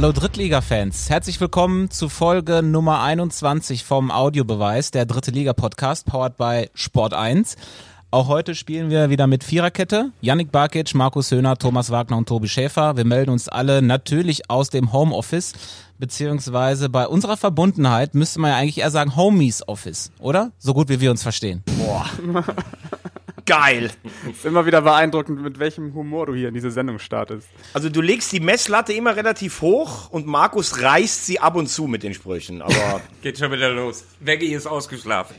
[0.00, 6.70] Hallo Drittliga-Fans, herzlich willkommen zu Folge Nummer 21 vom Audiobeweis, der Dritte Liga-Podcast, powered by
[6.72, 7.56] Sport 1.
[8.12, 10.12] Auch heute spielen wir wieder mit Viererkette.
[10.20, 12.96] Yannick Barkic, Markus Höhner, Thomas Wagner und Tobi Schäfer.
[12.96, 15.54] Wir melden uns alle natürlich aus dem Homeoffice,
[15.98, 20.52] beziehungsweise bei unserer Verbundenheit müsste man ja eigentlich eher sagen Homies Office, oder?
[20.58, 21.64] So gut wie wir uns verstehen.
[21.76, 22.06] Boah.
[23.48, 23.90] Geil.
[24.30, 27.48] ist immer wieder beeindruckend, mit welchem Humor du hier in diese Sendung startest.
[27.72, 31.86] Also du legst die Messlatte immer relativ hoch und Markus reißt sie ab und zu
[31.86, 32.60] mit den Sprüchen.
[32.60, 34.04] Aber geht schon wieder los.
[34.20, 35.36] Veggie ist ausgeschlafen.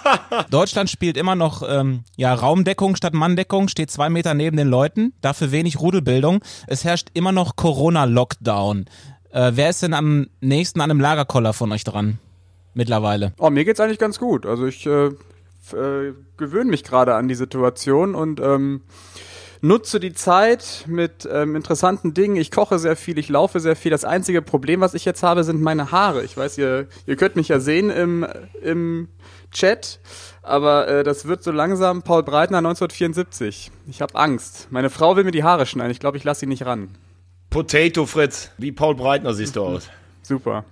[0.50, 5.12] Deutschland spielt immer noch ähm, ja Raumdeckung statt Manndeckung, steht zwei Meter neben den Leuten,
[5.20, 6.42] dafür wenig Rudelbildung.
[6.66, 8.86] Es herrscht immer noch Corona-Lockdown.
[9.30, 12.18] Äh, wer ist denn am nächsten an einem Lagerkoller von euch dran?
[12.74, 13.34] Mittlerweile.
[13.38, 14.46] Oh, mir geht's eigentlich ganz gut.
[14.46, 15.10] Also ich äh,
[15.72, 18.82] äh, gewöhne mich gerade an die Situation und ähm,
[19.62, 22.36] nutze die Zeit mit ähm, interessanten Dingen.
[22.36, 23.90] Ich koche sehr viel, ich laufe sehr viel.
[23.90, 26.24] Das einzige Problem, was ich jetzt habe, sind meine Haare.
[26.24, 28.26] Ich weiß, ihr, ihr könnt mich ja sehen im,
[28.60, 29.08] im
[29.52, 30.00] Chat,
[30.42, 33.70] aber äh, das wird so langsam Paul Breitner 1974.
[33.88, 34.66] Ich habe Angst.
[34.70, 35.92] Meine Frau will mir die Haare schneiden.
[35.92, 36.90] Ich glaube, ich lasse sie nicht ran.
[37.48, 39.88] Potato Fritz, wie Paul Breitner siehst du aus.
[40.22, 40.64] Super.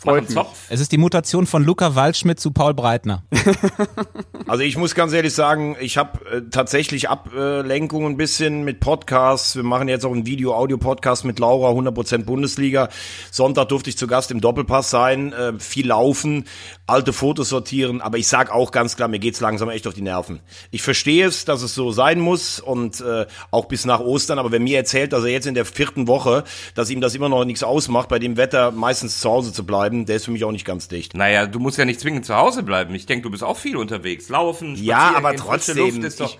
[0.00, 0.30] Freut mich.
[0.30, 0.58] Zopf.
[0.70, 3.22] Es ist die Mutation von Luca Waldschmidt zu Paul Breitner.
[4.46, 9.56] also ich muss ganz ehrlich sagen, ich habe äh, tatsächlich Ablenkung ein bisschen mit Podcasts.
[9.56, 12.88] Wir machen jetzt auch einen Video-Audio-Podcast mit Laura, 100% Bundesliga.
[13.30, 16.46] Sonntag durfte ich zu Gast im Doppelpass sein, äh, viel laufen,
[16.86, 18.00] alte Fotos sortieren.
[18.00, 20.40] Aber ich sag auch ganz klar, mir geht's langsam echt auf die Nerven.
[20.70, 24.38] Ich verstehe es, dass es so sein muss und äh, auch bis nach Ostern.
[24.38, 27.28] Aber wenn mir erzählt, dass er jetzt in der vierten Woche, dass ihm das immer
[27.28, 30.30] noch nichts ausmacht, bei dem Wetter meistens zu Hause zu bleiben, bleiben, der ist für
[30.30, 31.14] mich auch nicht ganz dicht.
[31.14, 32.94] Naja, du musst ja nicht zwingend zu Hause bleiben.
[32.94, 34.28] Ich denke, du bist auch viel unterwegs.
[34.28, 35.78] Laufen, Ja, aber trotzdem.
[35.78, 36.36] Luft ist doch,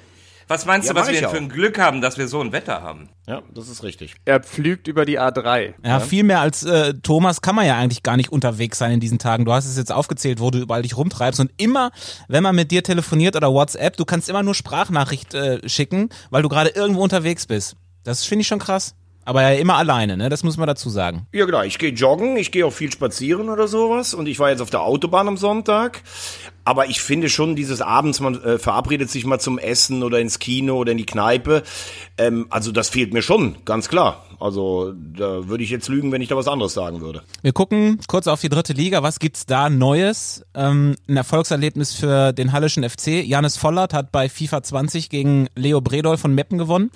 [0.49, 2.51] was meinst ja, du, was wir denn für ein Glück haben, dass wir so ein
[2.53, 3.09] Wetter haben?
[3.29, 4.17] Ja, das ist richtig.
[4.25, 5.75] Er pflügt über die A3.
[5.85, 6.01] Ja, ja.
[6.01, 9.19] viel mehr als äh, Thomas kann man ja eigentlich gar nicht unterwegs sein in diesen
[9.19, 9.45] Tagen.
[9.45, 11.93] Du hast es jetzt aufgezählt, wo du überall dich rumtreibst und immer,
[12.27, 16.43] wenn man mit dir telefoniert oder WhatsApp, du kannst immer nur Sprachnachricht äh, schicken, weil
[16.43, 17.77] du gerade irgendwo unterwegs bist.
[18.03, 18.95] Das finde ich schon krass.
[19.25, 20.29] Aber ja immer alleine, ne?
[20.29, 21.27] Das muss man dazu sagen.
[21.33, 21.63] Ja, genau.
[21.63, 24.15] Ich gehe joggen, ich gehe auch viel spazieren oder sowas.
[24.15, 26.03] Und ich war jetzt auf der Autobahn am Sonntag.
[26.65, 30.39] Aber ich finde schon, dieses Abends, man äh, verabredet sich mal zum Essen oder ins
[30.39, 31.63] Kino oder in die Kneipe.
[32.19, 34.25] Ähm, also das fehlt mir schon, ganz klar.
[34.39, 37.23] Also da würde ich jetzt lügen, wenn ich da was anderes sagen würde.
[37.43, 39.03] Wir gucken kurz auf die dritte Liga.
[39.03, 40.45] Was gibt's da Neues?
[40.55, 43.25] Ähm, ein Erfolgserlebnis für den Hallischen FC.
[43.25, 46.91] Janis Vollert hat bei FIFA 20 gegen Leo Bredol von Meppen gewonnen.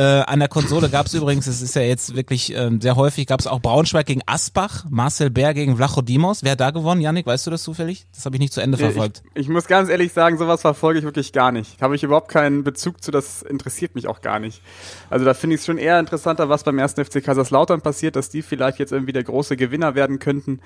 [0.00, 3.26] Äh, an der Konsole gab es übrigens, es ist ja jetzt wirklich äh, sehr häufig,
[3.26, 6.42] gab es auch Braunschweig gegen Asbach, Marcel Bär gegen Vlachodimos.
[6.42, 7.26] Wer hat da gewonnen, Janik?
[7.26, 8.06] Weißt du das zufällig?
[8.14, 9.22] Das habe ich nicht zu Ende verfolgt.
[9.34, 11.82] Ich, ich, muss ganz ehrlich sagen, sowas verfolge ich wirklich gar nicht.
[11.82, 14.62] Habe ich überhaupt keinen Bezug zu, das interessiert mich auch gar nicht.
[15.10, 18.30] Also da finde ich es schon eher interessanter, was beim ersten FC Kaiserslautern passiert, dass
[18.30, 20.60] die vielleicht jetzt irgendwie der große Gewinner werden könnten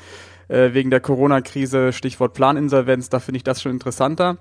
[0.47, 3.09] äh, wegen der Corona-Krise, Stichwort Planinsolvenz.
[3.09, 4.37] Da finde ich das schon interessanter.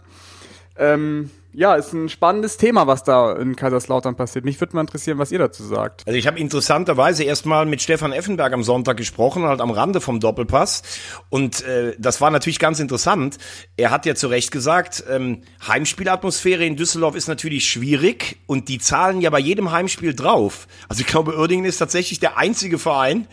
[0.77, 4.43] Ähm, ja, ist ein spannendes Thema, was da in Kaiserslautern passiert.
[4.43, 6.01] Mich würde mal interessieren, was ihr dazu sagt.
[6.07, 10.19] Also ich habe interessanterweise erstmal mit Stefan Effenberg am Sonntag gesprochen, halt am Rande vom
[10.19, 10.81] Doppelpass.
[11.29, 13.37] Und äh, das war natürlich ganz interessant.
[13.77, 18.79] Er hat ja zu Recht gesagt, ähm, Heimspielatmosphäre in Düsseldorf ist natürlich schwierig und die
[18.79, 20.67] zahlen ja bei jedem Heimspiel drauf.
[20.89, 23.27] Also ich glaube, Uerdingen ist tatsächlich der einzige Verein,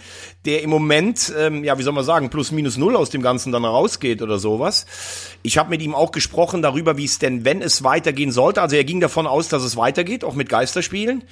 [0.45, 3.53] der im Moment, ähm, ja, wie soll man sagen, plus minus null aus dem Ganzen
[3.53, 4.87] dann rausgeht oder sowas.
[5.43, 8.77] Ich habe mit ihm auch gesprochen darüber, wie es denn, wenn es weitergehen sollte, also
[8.77, 11.25] er ging davon aus, dass es weitergeht, auch mit Geisterspielen,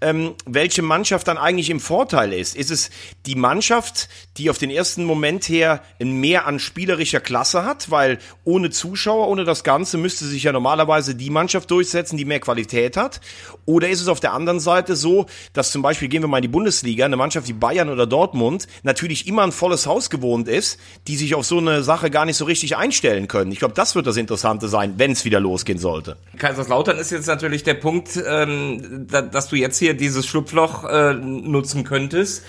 [0.00, 2.56] ähm, welche Mannschaft dann eigentlich im Vorteil ist.
[2.56, 2.90] Ist es
[3.26, 8.18] die Mannschaft, die auf den ersten Moment her ein Mehr an spielerischer Klasse hat, weil
[8.44, 12.96] ohne Zuschauer, ohne das Ganze müsste sich ja normalerweise die Mannschaft durchsetzen, die mehr Qualität
[12.96, 13.20] hat?
[13.64, 16.42] Oder ist es auf der anderen Seite so, dass zum Beispiel, gehen wir mal in
[16.42, 20.48] die Bundesliga, eine Mannschaft wie Bayern oder Dortmund Dortmund natürlich immer ein volles Haus gewohnt
[20.48, 23.52] ist, die sich auf so eine Sache gar nicht so richtig einstellen können.
[23.52, 26.15] Ich glaube, das wird das Interessante sein, wenn es wieder losgehen sollte.
[26.38, 31.14] Kaiserslautern ist jetzt natürlich der Punkt, ähm, da, dass du jetzt hier dieses Schlupfloch äh,
[31.14, 32.44] nutzen könntest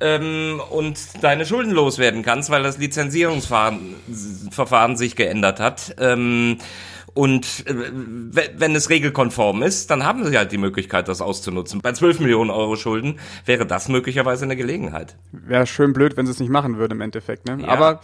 [0.00, 5.96] ähm, und deine Schulden loswerden kannst, weil das Lizenzierungsverfahren sich geändert hat.
[5.98, 6.58] Ähm,
[7.12, 7.74] und äh,
[8.56, 11.80] wenn es regelkonform ist, dann haben sie halt die Möglichkeit, das auszunutzen.
[11.80, 15.16] Bei 12 Millionen Euro Schulden wäre das möglicherweise eine Gelegenheit.
[15.32, 17.46] Wäre schön blöd, wenn sie es nicht machen würde im Endeffekt.
[17.46, 17.58] Ne?
[17.62, 17.68] Ja.
[17.68, 18.00] Aber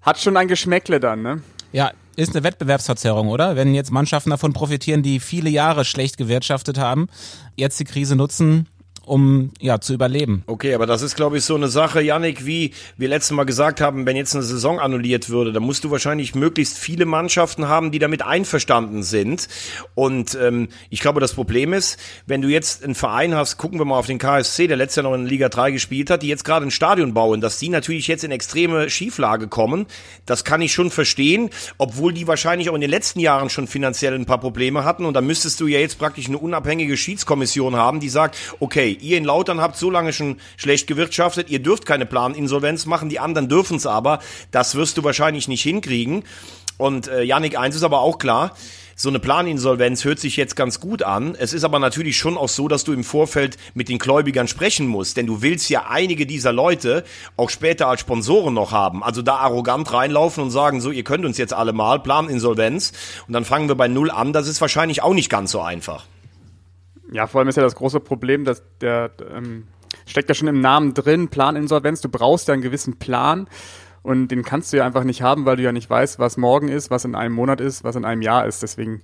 [0.00, 1.42] hat schon ein Geschmäckle dann, ne?
[1.72, 3.56] Ja, ist eine Wettbewerbsverzerrung, oder?
[3.56, 7.08] Wenn jetzt Mannschaften davon profitieren, die viele Jahre schlecht gewirtschaftet haben,
[7.56, 8.66] jetzt die Krise nutzen,
[9.06, 10.42] um ja zu überleben.
[10.46, 13.80] Okay, aber das ist, glaube ich, so eine Sache, Yannick, wie wir letztes Mal gesagt
[13.80, 17.92] haben, wenn jetzt eine Saison annulliert würde, dann musst du wahrscheinlich möglichst viele Mannschaften haben,
[17.92, 19.48] die damit einverstanden sind.
[19.94, 23.84] Und ähm, ich glaube, das Problem ist, wenn du jetzt einen Verein hast, gucken wir
[23.84, 26.44] mal auf den KSC, der letztes Jahr noch in Liga 3 gespielt hat, die jetzt
[26.44, 29.86] gerade ein Stadion bauen, dass die natürlich jetzt in extreme Schieflage kommen,
[30.26, 34.14] das kann ich schon verstehen, obwohl die wahrscheinlich auch in den letzten Jahren schon finanziell
[34.14, 35.04] ein paar Probleme hatten.
[35.04, 39.18] Und da müsstest du ja jetzt praktisch eine unabhängige Schiedskommission haben, die sagt, okay, ihr
[39.18, 43.48] in Lautern habt so lange schon schlecht gewirtschaftet, ihr dürft keine Planinsolvenz machen, die anderen
[43.48, 44.20] dürfen es aber.
[44.50, 46.24] Das wirst du wahrscheinlich nicht hinkriegen.
[46.76, 48.56] Und äh, Yannick, eins ist aber auch klar,
[48.96, 51.34] so eine Planinsolvenz hört sich jetzt ganz gut an.
[51.36, 54.86] Es ist aber natürlich schon auch so, dass du im Vorfeld mit den Gläubigern sprechen
[54.86, 57.04] musst, denn du willst ja einige dieser Leute
[57.36, 59.02] auch später als Sponsoren noch haben.
[59.02, 62.92] Also da arrogant reinlaufen und sagen, so, ihr könnt uns jetzt alle mal, Planinsolvenz.
[63.26, 64.32] Und dann fangen wir bei Null an.
[64.32, 66.04] Das ist wahrscheinlich auch nicht ganz so einfach.
[67.14, 69.68] Ja, vor allem ist ja das große Problem, dass der ähm,
[70.04, 72.00] steckt ja schon im Namen drin, Planinsolvenz.
[72.00, 73.46] Du brauchst ja einen gewissen Plan.
[74.02, 76.66] Und den kannst du ja einfach nicht haben, weil du ja nicht weißt, was morgen
[76.66, 78.64] ist, was in einem Monat ist, was in einem Jahr ist.
[78.64, 79.00] Deswegen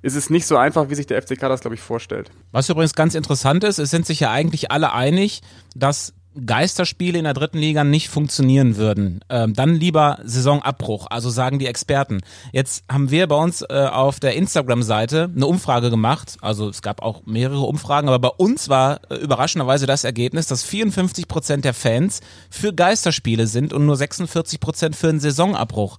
[0.00, 2.30] ist es nicht so einfach, wie sich der FCK das, glaube ich, vorstellt.
[2.52, 5.42] Was übrigens ganz interessant ist, es sind sich ja eigentlich alle einig,
[5.74, 6.14] dass
[6.46, 11.66] Geisterspiele in der dritten Liga nicht funktionieren würden, ähm, dann lieber Saisonabbruch, also sagen die
[11.66, 12.20] Experten.
[12.52, 17.02] Jetzt haben wir bei uns äh, auf der Instagram-Seite eine Umfrage gemacht, also es gab
[17.02, 21.74] auch mehrere Umfragen, aber bei uns war äh, überraschenderweise das Ergebnis, dass 54 Prozent der
[21.74, 25.98] Fans für Geisterspiele sind und nur 46 Prozent für einen Saisonabbruch.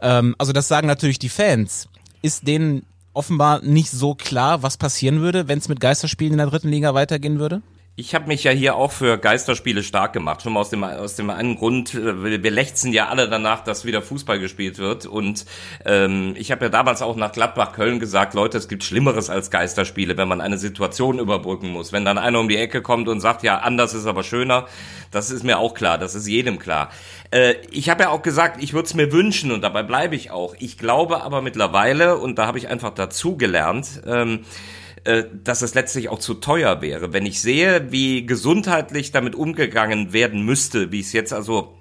[0.00, 1.88] Ähm, also das sagen natürlich die Fans.
[2.22, 6.46] Ist denen offenbar nicht so klar, was passieren würde, wenn es mit Geisterspielen in der
[6.46, 7.62] dritten Liga weitergehen würde?
[7.94, 10.40] Ich habe mich ja hier auch für Geisterspiele stark gemacht.
[10.40, 13.84] Schon mal aus dem, aus dem einen Grund, äh, wir, lechzen ja alle danach, dass
[13.84, 15.04] wieder Fußball gespielt wird.
[15.04, 15.44] Und
[15.84, 20.16] ähm, ich habe ja damals auch nach Gladbach-Köln gesagt, Leute, es gibt Schlimmeres als Geisterspiele,
[20.16, 21.92] wenn man eine Situation überbrücken muss.
[21.92, 24.68] Wenn dann einer um die Ecke kommt und sagt, ja, anders ist aber schöner,
[25.10, 26.88] das ist mir auch klar, das ist jedem klar.
[27.30, 30.30] Äh, ich habe ja auch gesagt, ich würde es mir wünschen und dabei bleibe ich
[30.30, 30.54] auch.
[30.58, 35.74] Ich glaube aber mittlerweile, und da habe ich einfach dazu gelernt, ähm, äh, dass es
[35.74, 37.12] letztlich auch zu teuer wäre.
[37.12, 41.76] Wenn ich sehe, wie gesundheitlich damit umgegangen werden müsste, wie ich es jetzt also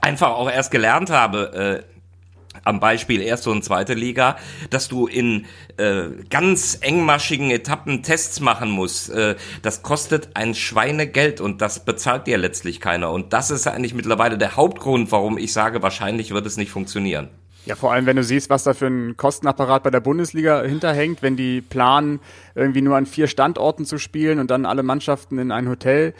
[0.00, 2.00] einfach auch erst gelernt habe, äh,
[2.64, 4.36] am Beispiel erste und zweite Liga,
[4.70, 9.10] dass du in äh, ganz engmaschigen Etappen Tests machen musst.
[9.10, 13.12] Äh, das kostet ein Schweinegeld und das bezahlt dir letztlich keiner.
[13.12, 17.30] Und das ist eigentlich mittlerweile der Hauptgrund, warum ich sage, wahrscheinlich wird es nicht funktionieren.
[17.66, 21.22] Ja, vor allem, wenn du siehst, was da für ein Kostenapparat bei der Bundesliga hinterhängt,
[21.22, 22.20] wenn die planen,
[22.54, 26.14] irgendwie nur an vier Standorten zu spielen und dann alle Mannschaften in ein Hotel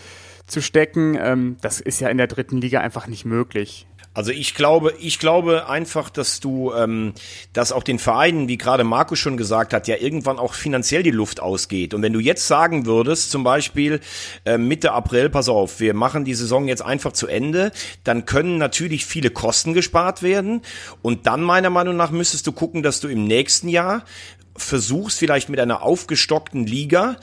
[0.47, 3.87] zu stecken, ähm, das ist ja in der dritten Liga einfach nicht möglich.
[4.12, 7.15] Also ich glaube, ich glaube einfach, dass du, ähm,
[7.53, 11.12] dass auch den Vereinen, wie gerade Markus schon gesagt hat, ja irgendwann auch finanziell die
[11.12, 11.95] Luft ausgeht.
[11.95, 14.01] Und wenn du jetzt sagen würdest, zum Beispiel
[14.45, 17.71] äh, Mitte April, pass auf, wir machen die Saison jetzt einfach zu Ende,
[18.03, 20.62] dann können natürlich viele Kosten gespart werden.
[21.03, 24.05] Und dann meiner Meinung nach müsstest du gucken, dass du im nächsten Jahr
[24.57, 27.17] versuchst vielleicht mit einer aufgestockten Liga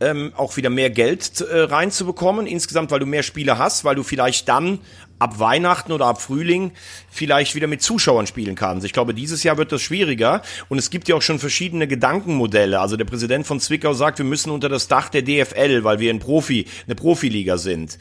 [0.00, 4.02] ähm, auch wieder mehr Geld äh, reinzubekommen, insgesamt, weil du mehr Spiele hast, weil du
[4.02, 4.80] vielleicht dann
[5.22, 6.72] ab Weihnachten oder ab Frühling
[7.10, 8.84] vielleicht wieder mit Zuschauern spielen kannst.
[8.84, 12.80] Ich glaube, dieses Jahr wird das schwieriger und es gibt ja auch schon verschiedene Gedankenmodelle.
[12.80, 16.12] Also der Präsident von Zwickau sagt, wir müssen unter das Dach der DFL, weil wir
[16.12, 17.98] ein Profi, eine Profiliga sind.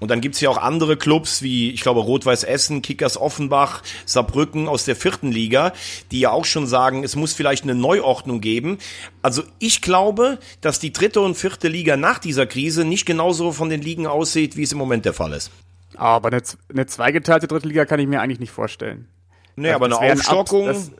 [0.00, 4.68] Und dann gibt's ja auch andere Clubs wie, ich glaube, Rot-Weiß Essen, Kickers Offenbach, Saarbrücken
[4.68, 5.72] aus der vierten Liga,
[6.10, 8.78] die ja auch schon sagen, es muss vielleicht eine Neuordnung geben.
[9.22, 13.70] Also ich glaube, dass die dritte und vierte Liga nach dieser Krise nicht genauso von
[13.70, 15.52] den Ligen aussieht, wie es im Moment der Fall ist.
[15.96, 19.08] Aber eine, eine zweigeteilte dritte Liga kann ich mir eigentlich nicht vorstellen.
[19.56, 20.68] Nee, aber eine Aufstockung.
[20.68, 20.92] Ab, das,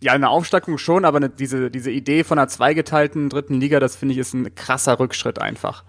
[0.00, 3.96] ja, eine Aufstockung schon, aber eine, diese, diese Idee von einer zweigeteilten dritten Liga, das
[3.96, 5.84] finde ich ist ein krasser Rückschritt einfach.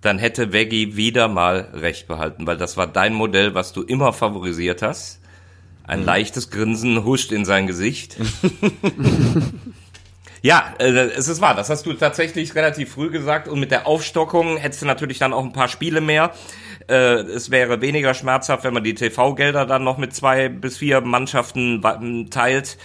[0.00, 4.12] Dann hätte Veggie wieder mal recht behalten, weil das war dein Modell, was du immer
[4.12, 5.20] favorisiert hast.
[5.84, 6.06] Ein mhm.
[6.06, 8.16] leichtes Grinsen huscht in sein Gesicht.
[10.46, 13.88] Ja, äh, es ist wahr, das hast du tatsächlich relativ früh gesagt und mit der
[13.88, 16.32] Aufstockung hättest du natürlich dann auch ein paar Spiele mehr.
[16.88, 21.00] Äh, es wäre weniger schmerzhaft, wenn man die TV-Gelder dann noch mit zwei bis vier
[21.00, 22.78] Mannschaften teilt.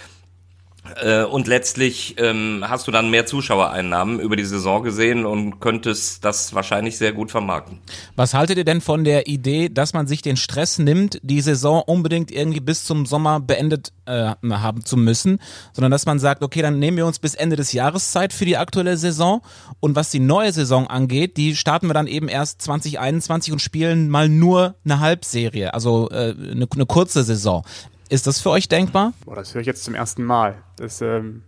[1.00, 6.24] Äh, und letztlich ähm, hast du dann mehr Zuschauereinnahmen über die Saison gesehen und könntest
[6.24, 7.78] das wahrscheinlich sehr gut vermarkten.
[8.16, 11.82] Was haltet ihr denn von der Idee, dass man sich den Stress nimmt, die Saison
[11.86, 15.38] unbedingt irgendwie bis zum Sommer beendet äh, haben zu müssen,
[15.72, 18.44] sondern dass man sagt, okay, dann nehmen wir uns bis Ende des Jahres Zeit für
[18.44, 19.40] die aktuelle Saison
[19.78, 24.08] und was die neue Saison angeht, die starten wir dann eben erst 2021 und spielen
[24.08, 27.64] mal nur eine Halbserie, also äh, eine, eine kurze Saison.
[28.12, 29.14] Ist das für euch denkbar?
[29.24, 30.62] Boah, das höre ich jetzt zum ersten Mal.
[30.76, 31.44] Das, ähm,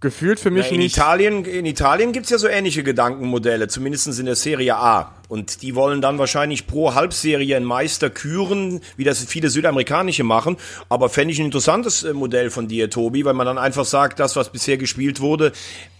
[0.00, 0.96] gefühlt für mich Na, in nicht.
[0.96, 5.14] Italien, in Italien gibt's ja so ähnliche Gedankenmodelle, zumindest in der Serie A.
[5.30, 10.56] Und die wollen dann wahrscheinlich pro Halbserie einen Meister küren, wie das viele südamerikanische machen.
[10.88, 14.18] Aber fände ich ein interessantes äh, Modell von dir, Tobi, weil man dann einfach sagt,
[14.18, 15.52] das, was bisher gespielt wurde,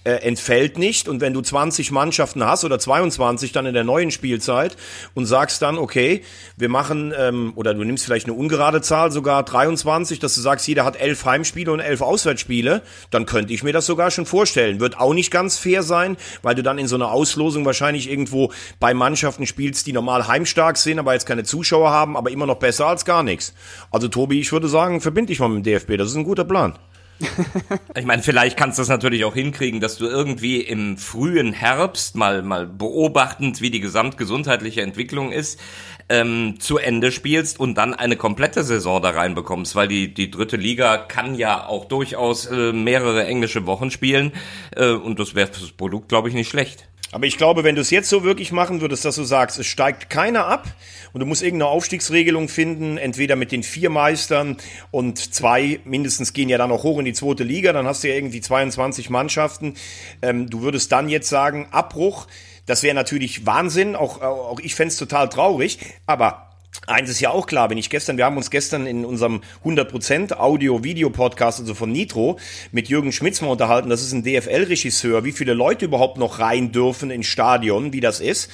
[0.03, 1.09] äh, entfällt nicht.
[1.09, 4.77] Und wenn du 20 Mannschaften hast oder 22 dann in der neuen Spielzeit
[5.15, 6.25] und sagst dann, okay,
[6.57, 10.67] wir machen, ähm, oder du nimmst vielleicht eine ungerade Zahl, sogar 23, dass du sagst,
[10.67, 12.83] jeder hat elf Heimspiele und elf Auswärtsspiele,
[13.13, 14.81] dann könnte ich mir das sogar schon vorstellen.
[14.81, 18.53] Wird auch nicht ganz fair sein, weil du dann in so einer Auslosung wahrscheinlich irgendwo
[18.81, 22.59] bei Mannschaften spielst, die normal heimstark sind, aber jetzt keine Zuschauer haben, aber immer noch
[22.59, 23.55] besser als gar nichts.
[23.91, 26.45] Also Tobi, ich würde sagen, verbind dich mal mit dem DFB, das ist ein guter
[26.45, 26.79] Plan.
[27.97, 32.17] Ich meine, vielleicht kannst du es natürlich auch hinkriegen, dass du irgendwie im frühen Herbst
[32.17, 35.61] mal mal beobachtend, wie die gesamtgesundheitliche Entwicklung ist,
[36.09, 40.57] ähm, zu Ende spielst und dann eine komplette Saison da reinbekommst, weil die die dritte
[40.57, 44.33] Liga kann ja auch durchaus äh, mehrere englische Wochen spielen
[44.77, 46.90] äh, und das wäre fürs Produkt, glaube ich, nicht schlecht.
[47.13, 49.67] Aber ich glaube, wenn du es jetzt so wirklich machen würdest, dass du sagst, es
[49.67, 50.69] steigt keiner ab
[51.13, 54.57] und du musst irgendeine Aufstiegsregelung finden, entweder mit den vier Meistern
[54.93, 58.09] und zwei mindestens gehen ja dann auch hoch in die zweite Liga, dann hast du
[58.09, 59.75] ja irgendwie 22 Mannschaften.
[60.23, 62.29] Ähm, du würdest dann jetzt sagen, Abbruch,
[62.67, 66.50] das wäre natürlich Wahnsinn, auch, auch ich fände total traurig, aber
[66.91, 70.37] Eins ist ja auch klar, wenn ich gestern, wir haben uns gestern in unserem 100%
[70.37, 72.39] Audio-Video-Podcast, also von Nitro,
[72.73, 76.73] mit Jürgen Schmitz mal unterhalten, das ist ein DFL-Regisseur, wie viele Leute überhaupt noch rein
[76.73, 78.51] dürfen ins Stadion, wie das ist.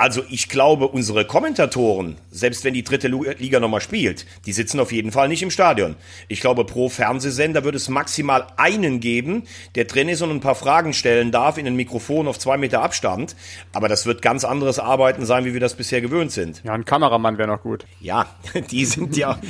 [0.00, 4.92] Also ich glaube, unsere Kommentatoren, selbst wenn die dritte Liga nochmal spielt, die sitzen auf
[4.92, 5.96] jeden Fall nicht im Stadion.
[6.28, 9.42] Ich glaube, pro Fernsehsender wird es maximal einen geben,
[9.74, 12.80] der drin ist und ein paar Fragen stellen darf in ein Mikrofon auf zwei Meter
[12.80, 13.34] Abstand.
[13.72, 16.62] Aber das wird ganz anderes Arbeiten sein, wie wir das bisher gewöhnt sind.
[16.62, 17.84] Ja, ein Kameramann wäre noch gut.
[18.00, 18.26] Ja,
[18.70, 19.40] die sind ja,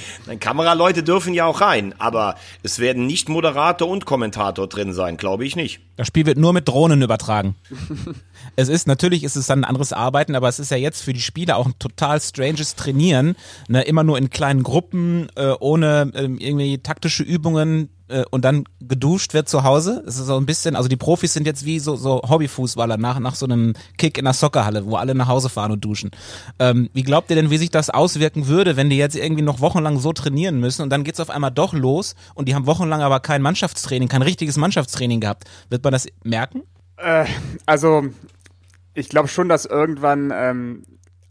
[0.40, 5.44] Kameraleute dürfen ja auch rein, aber es werden nicht Moderator und Kommentator drin sein, glaube
[5.44, 5.80] ich nicht.
[5.96, 7.56] Das Spiel wird nur mit Drohnen übertragen.
[8.56, 11.12] es ist, natürlich ist es dann ein anderes Arbeiten, aber es ist ja jetzt für
[11.12, 13.36] die Spieler auch ein total stranges Trainieren,
[13.68, 18.64] ne, immer nur in kleinen Gruppen, äh, ohne äh, irgendwie taktische Übungen äh, und dann
[18.80, 20.02] geduscht wird zu Hause.
[20.06, 23.18] Es ist so ein bisschen, also die Profis sind jetzt wie so, so Hobbyfußballer nach,
[23.18, 26.10] nach so einem Kick in der Soccerhalle, wo alle nach Hause fahren und duschen.
[26.58, 29.60] Ähm, wie glaubt ihr denn, wie sich das auswirken würde, wenn die jetzt irgendwie noch
[29.60, 33.02] wochenlang so trainieren müssen und dann geht's auf einmal doch los und die haben wochenlang
[33.02, 35.44] aber kein Mannschaftstraining, kein richtiges Mannschaftstraining gehabt.
[35.68, 36.62] Wird man das merken?
[36.96, 37.26] Äh,
[37.66, 38.04] also
[38.98, 40.82] ich glaube schon, dass irgendwann, ähm,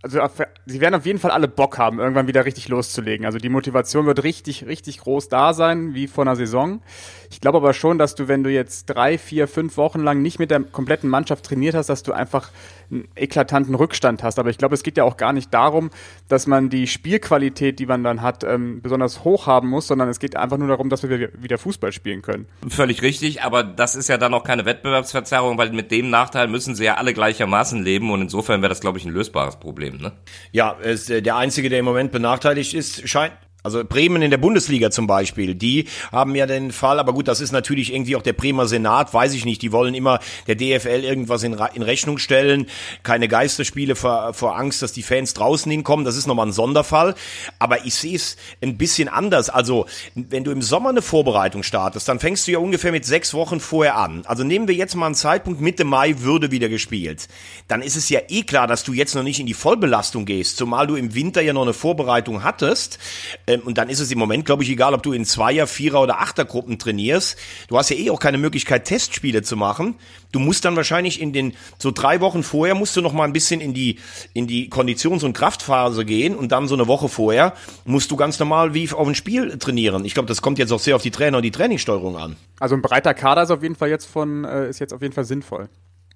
[0.04, 0.20] also
[0.66, 3.25] sie werden auf jeden Fall alle Bock haben, irgendwann wieder richtig loszulegen.
[3.25, 6.82] Also die Motivation wird richtig, richtig groß da sein, wie vor einer Saison.
[7.30, 10.39] Ich glaube aber schon, dass du, wenn du jetzt drei, vier, fünf Wochen lang nicht
[10.39, 12.51] mit der kompletten Mannschaft trainiert hast, dass du einfach
[12.89, 14.39] einen eklatanten Rückstand hast.
[14.39, 15.89] Aber ich glaube, es geht ja auch gar nicht darum,
[16.27, 20.20] dass man die Spielqualität, die man dann hat, ähm, besonders hoch haben muss, sondern es
[20.20, 22.46] geht einfach nur darum, dass wir wieder Fußball spielen können.
[22.70, 26.75] Völlig richtig, aber das ist ja dann auch keine Wettbewerbsverzerrung, weil mit dem Nachteil müssen
[26.75, 29.87] sie ja alle gleichermaßen leben und insofern wäre das, glaube ich, ein lösbares Problem.
[29.91, 30.12] Ne?
[30.51, 33.34] Ja, es, der Einzige, der im Moment benachteiligt ist, scheint
[33.64, 37.42] also Bremen in der Bundesliga zum Beispiel, die haben ja den Fall, aber gut, das
[37.42, 41.04] ist natürlich irgendwie auch der Bremer Senat, weiß ich nicht, die wollen immer der DFL
[41.04, 42.68] irgendwas in, in Rechnung stellen,
[43.04, 47.16] keine Geisterspiele vor, vor Angst, dass die Fans draußen hinkommen, das ist nochmal ein Sonderfall,
[47.60, 52.08] aber ich sehe es ein bisschen anders, also wenn du im Sommer eine Vorbereitung startest,
[52.08, 55.08] dann fängst du ja ungefähr mit sechs Wochen vorher an, also nehmen wir jetzt mal
[55.08, 57.28] einen Zeitpunkt, Mitte Mai würde wieder gespielt,
[57.68, 60.58] dann ist es ja eh klar, dass du jetzt noch nicht in die Vollbelastung gehst,
[60.58, 63.00] zumal du im Winter ja noch eine Vorbereitung hattest,
[63.48, 66.01] ähm, und dann ist es im Moment, glaube ich, egal, ob du in Zweier, Vierer
[66.01, 67.38] oder Achtergruppen trainierst.
[67.70, 69.96] Du hast ja eh auch keine Möglichkeit, Testspiele zu machen.
[70.32, 73.34] Du musst dann wahrscheinlich in den, so drei Wochen vorher musst du noch mal ein
[73.34, 74.00] bisschen in die,
[74.34, 77.54] in die Konditions- und Kraftphase gehen und dann so eine Woche vorher
[77.86, 80.04] musst du ganz normal wie auf ein Spiel trainieren.
[80.06, 82.36] Ich glaube, das kommt jetzt auch sehr auf die Trainer und die Trainingssteuerung an.
[82.60, 85.13] Also ein breiter Kader ist auf jeden Fall jetzt von, äh, ist jetzt auf jeden
[85.13, 85.70] Fall sinnvoll.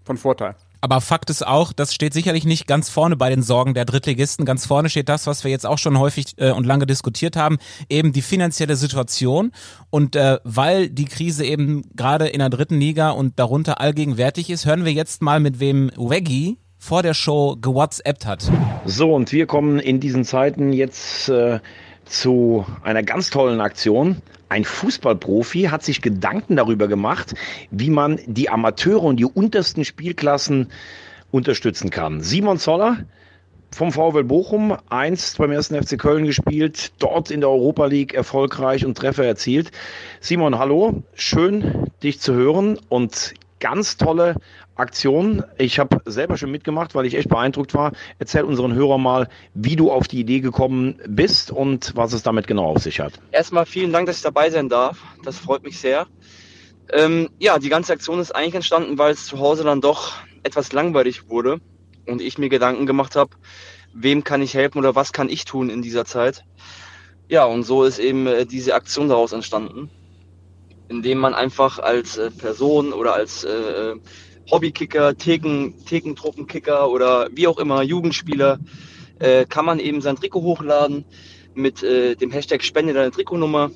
[0.03, 0.55] Von Vorteil.
[0.81, 4.45] Aber Fakt ist auch, das steht sicherlich nicht ganz vorne bei den Sorgen der Drittligisten.
[4.45, 7.59] Ganz vorne steht das, was wir jetzt auch schon häufig äh, und lange diskutiert haben,
[7.87, 9.51] eben die finanzielle Situation.
[9.91, 14.65] Und äh, weil die Krise eben gerade in der dritten Liga und darunter allgegenwärtig ist,
[14.65, 18.51] hören wir jetzt mal, mit wem Weggy vor der Show gewhatsappt hat.
[18.85, 21.59] So, und wir kommen in diesen Zeiten jetzt äh,
[22.05, 24.17] zu einer ganz tollen Aktion.
[24.51, 27.35] Ein Fußballprofi hat sich Gedanken darüber gemacht,
[27.69, 30.67] wie man die Amateure und die untersten Spielklassen
[31.31, 32.19] unterstützen kann.
[32.19, 33.05] Simon Zoller
[33.73, 38.85] vom VfL Bochum, einst beim ersten FC Köln gespielt, dort in der Europa League erfolgreich
[38.85, 39.71] und Treffer erzielt.
[40.19, 44.35] Simon, hallo, schön dich zu hören und ganz tolle
[44.81, 45.43] Aktion.
[45.57, 47.93] Ich habe selber schon mitgemacht, weil ich echt beeindruckt war.
[48.19, 52.47] Erzähl unseren Hörern mal, wie du auf die Idee gekommen bist und was es damit
[52.47, 53.13] genau auf sich hat.
[53.31, 54.99] Erstmal vielen Dank, dass ich dabei sein darf.
[55.23, 56.07] Das freut mich sehr.
[56.91, 60.73] Ähm, ja, die ganze Aktion ist eigentlich entstanden, weil es zu Hause dann doch etwas
[60.73, 61.61] langweilig wurde
[62.05, 63.31] und ich mir Gedanken gemacht habe,
[63.93, 66.43] wem kann ich helfen oder was kann ich tun in dieser Zeit.
[67.29, 69.89] Ja, und so ist eben äh, diese Aktion daraus entstanden,
[70.89, 73.95] indem man einfach als äh, Person oder als äh,
[74.49, 78.59] Hobbykicker, Theken, Thekentruppenkicker oder wie auch immer, Jugendspieler,
[79.19, 81.05] äh, kann man eben sein Trikot hochladen
[81.53, 83.71] mit äh, dem Hashtag Spende deine Trikotnummer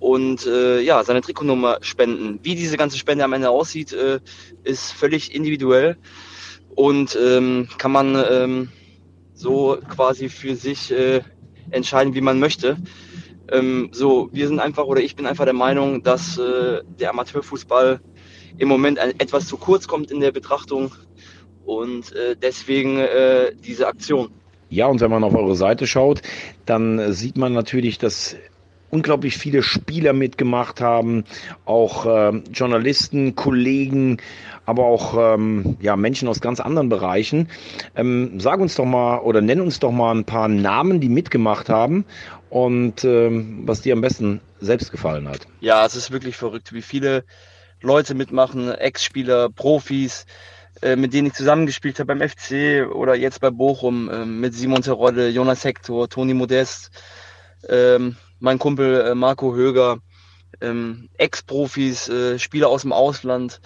[0.00, 2.40] und äh, ja, seine Trikotnummer spenden.
[2.42, 4.20] Wie diese ganze Spende am Ende aussieht, äh,
[4.64, 5.96] ist völlig individuell
[6.74, 8.68] und ähm, kann man ähm,
[9.34, 11.22] so quasi für sich äh,
[11.70, 12.76] entscheiden, wie man möchte.
[13.50, 18.00] Ähm, so, wir sind einfach oder ich bin einfach der Meinung, dass äh, der Amateurfußball
[18.56, 20.94] im Moment etwas zu kurz kommt in der Betrachtung
[21.64, 24.30] und äh, deswegen äh, diese Aktion.
[24.70, 26.22] Ja, und wenn man auf eure Seite schaut,
[26.66, 28.36] dann sieht man natürlich, dass
[28.90, 31.24] unglaublich viele Spieler mitgemacht haben,
[31.64, 34.18] auch äh, Journalisten, Kollegen,
[34.66, 37.48] aber auch ähm, ja, Menschen aus ganz anderen Bereichen.
[37.96, 41.68] Ähm, sag uns doch mal oder nenn uns doch mal ein paar Namen, die mitgemacht
[41.68, 42.04] haben
[42.50, 45.46] und ähm, was dir am besten selbst gefallen hat.
[45.60, 47.24] Ja, es ist wirklich verrückt, wie viele
[47.80, 50.26] Leute mitmachen, Ex-Spieler, Profis,
[50.82, 54.82] äh, mit denen ich zusammengespielt habe beim FC oder jetzt bei Bochum, äh, mit Simon
[54.82, 56.90] Terodde, Jonas Hector, Toni Modest,
[57.68, 59.98] ähm, mein Kumpel äh, Marco Höger,
[60.60, 63.60] ähm, Ex-Profis, äh, Spieler aus dem Ausland.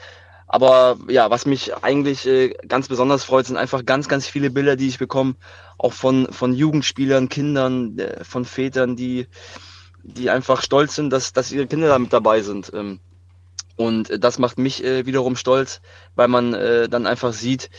[0.47, 4.77] Aber ja, was mich eigentlich äh, ganz besonders freut, sind einfach ganz, ganz viele Bilder,
[4.77, 5.35] die ich bekomme,
[5.79, 9.29] auch von, von Jugendspielern, Kindern, äh, von Vätern, die,
[10.03, 12.71] die einfach stolz sind, dass, dass ihre Kinder da mit dabei sind.
[12.75, 13.01] Ähm,
[13.77, 15.81] und äh, das macht mich äh, wiederum stolz,
[16.15, 17.71] weil man äh, dann einfach sieht,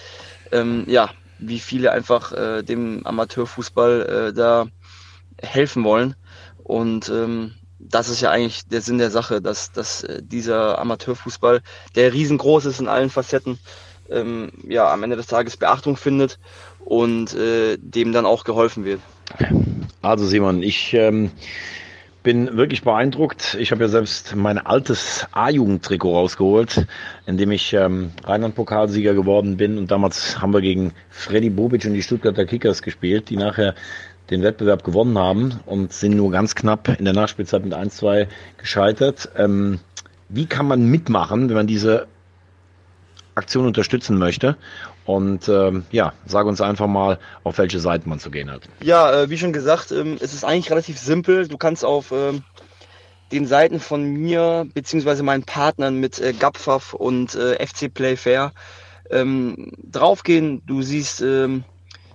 [0.51, 1.09] ähm, ja,
[1.39, 4.67] wie viele einfach äh, dem Amateurfußball äh, da
[5.41, 6.15] helfen wollen.
[6.63, 11.61] Und ähm, das ist ja eigentlich der Sinn der Sache, dass, dass äh, dieser Amateurfußball,
[11.95, 13.59] der riesengroß ist in allen Facetten,
[14.09, 16.39] ähm, ja, am Ende des Tages Beachtung findet
[16.85, 18.99] und dem dann auch geholfen wird.
[20.01, 21.31] Also Simon, ich ähm,
[22.23, 23.55] bin wirklich beeindruckt.
[23.59, 26.87] Ich habe ja selbst mein altes A-Jugendtrikot rausgeholt,
[27.25, 29.77] in dem ich ähm, Rheinland-Pokalsieger geworden bin.
[29.77, 33.75] Und damals haben wir gegen Freddy Bobic und die Stuttgarter Kickers gespielt, die nachher
[34.29, 39.29] den Wettbewerb gewonnen haben und sind nur ganz knapp in der Nachspielzeit mit 1-2 gescheitert.
[39.37, 39.79] Ähm,
[40.29, 42.07] wie kann man mitmachen, wenn man diese
[43.35, 44.55] Aktion unterstützen möchte?
[45.05, 48.61] Und ähm, ja, sag uns einfach mal, auf welche Seiten man zu gehen hat.
[48.81, 51.47] Ja, äh, wie schon gesagt, ähm, es ist eigentlich relativ simpel.
[51.47, 52.43] Du kannst auf ähm,
[53.31, 58.53] den Seiten von mir beziehungsweise meinen Partnern mit äh, Gapfaf und äh, FC Playfair
[59.09, 60.61] ähm, draufgehen.
[60.65, 61.65] Du siehst ähm,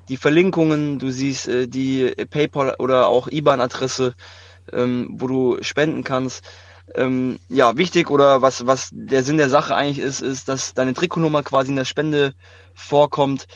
[0.09, 4.15] die Verlinkungen, du siehst äh, die PayPal oder auch IBAN-Adresse,
[4.73, 6.45] ähm, wo du spenden kannst.
[6.95, 10.95] Ähm, ja, wichtig oder was, was der Sinn der Sache eigentlich ist, ist, dass deine
[10.95, 12.35] Trikotnummer quasi in der Spende
[12.75, 13.47] vorkommt,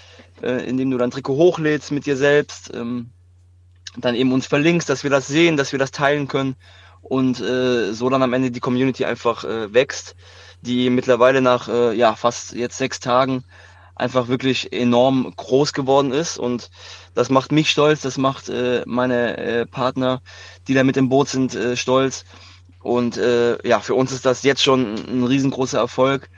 [0.42, 3.10] äh, indem du dein Trikot hochlädst mit dir selbst, ähm,
[3.96, 6.56] dann eben uns verlinkst, dass wir das sehen, dass wir das teilen können
[7.00, 10.14] und äh, so dann am Ende die Community einfach äh, wächst,
[10.62, 13.44] die mittlerweile nach äh, ja fast jetzt sechs Tagen
[13.94, 16.70] einfach wirklich enorm groß geworden ist und
[17.14, 20.22] das macht mich stolz, das macht äh, meine äh, Partner,
[20.66, 22.24] die da mit im Boot sind, äh, stolz
[22.82, 26.28] und äh, ja, für uns ist das jetzt schon ein riesengroßer Erfolg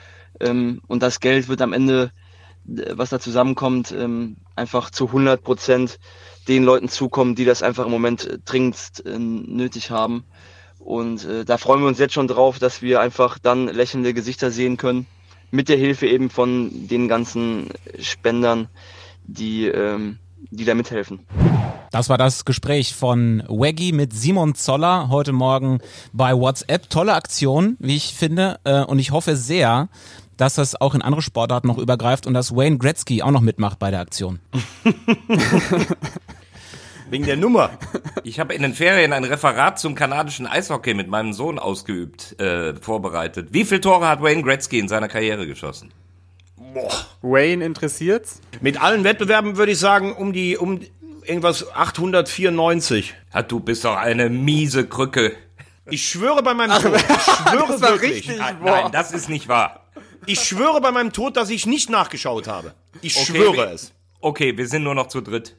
[0.41, 2.13] ähm, und das Geld wird am Ende,
[2.69, 5.99] äh, was da zusammenkommt, ähm, einfach zu 100 Prozent
[6.49, 10.25] den Leuten zukommen, die das einfach im Moment äh, dringend äh, nötig haben.
[10.79, 14.51] Und äh, da freuen wir uns jetzt schon drauf, dass wir einfach dann lächelnde Gesichter
[14.51, 15.07] sehen können
[15.51, 18.69] mit der Hilfe eben von den ganzen Spendern,
[19.25, 20.19] die, ähm,
[20.51, 21.21] die da mithelfen.
[21.95, 25.79] Das war das Gespräch von Waggy mit Simon Zoller heute Morgen
[26.13, 26.91] bei WhatsApp.
[26.91, 28.59] Tolle Aktion, wie ich finde.
[28.65, 29.89] Äh, und ich hoffe sehr,
[30.37, 33.79] dass das auch in andere Sportarten noch übergreift und dass Wayne Gretzky auch noch mitmacht
[33.79, 34.41] bei der Aktion.
[37.11, 37.71] Wegen der Nummer.
[38.25, 42.75] Ich habe in den Ferien ein Referat zum kanadischen Eishockey mit meinem Sohn ausgeübt, äh,
[42.75, 43.51] vorbereitet.
[43.53, 45.93] Wie viele Tore hat Wayne Gretzky in seiner Karriere geschossen?
[46.57, 46.91] Boah.
[47.23, 48.41] Wayne interessiert's?
[48.61, 50.81] Mit allen Wettbewerben würde ich sagen, um die, um
[51.27, 53.15] irgendwas 894.
[53.33, 55.37] Ja, du bist doch eine miese Krücke.
[55.87, 56.95] Ich schwöre bei meinem Tod.
[56.97, 57.03] Ich
[57.51, 58.13] schwöre das war wirklich.
[58.17, 58.39] richtig.
[58.39, 58.83] Nein, Boah.
[58.83, 59.87] nein, das ist nicht wahr.
[60.27, 62.75] Ich schwöre bei meinem Tod, dass ich nicht nachgeschaut habe.
[63.03, 63.93] Ich Okay, schwöre wir- es.
[64.21, 65.55] Okay, wir sind nur noch zu dritt.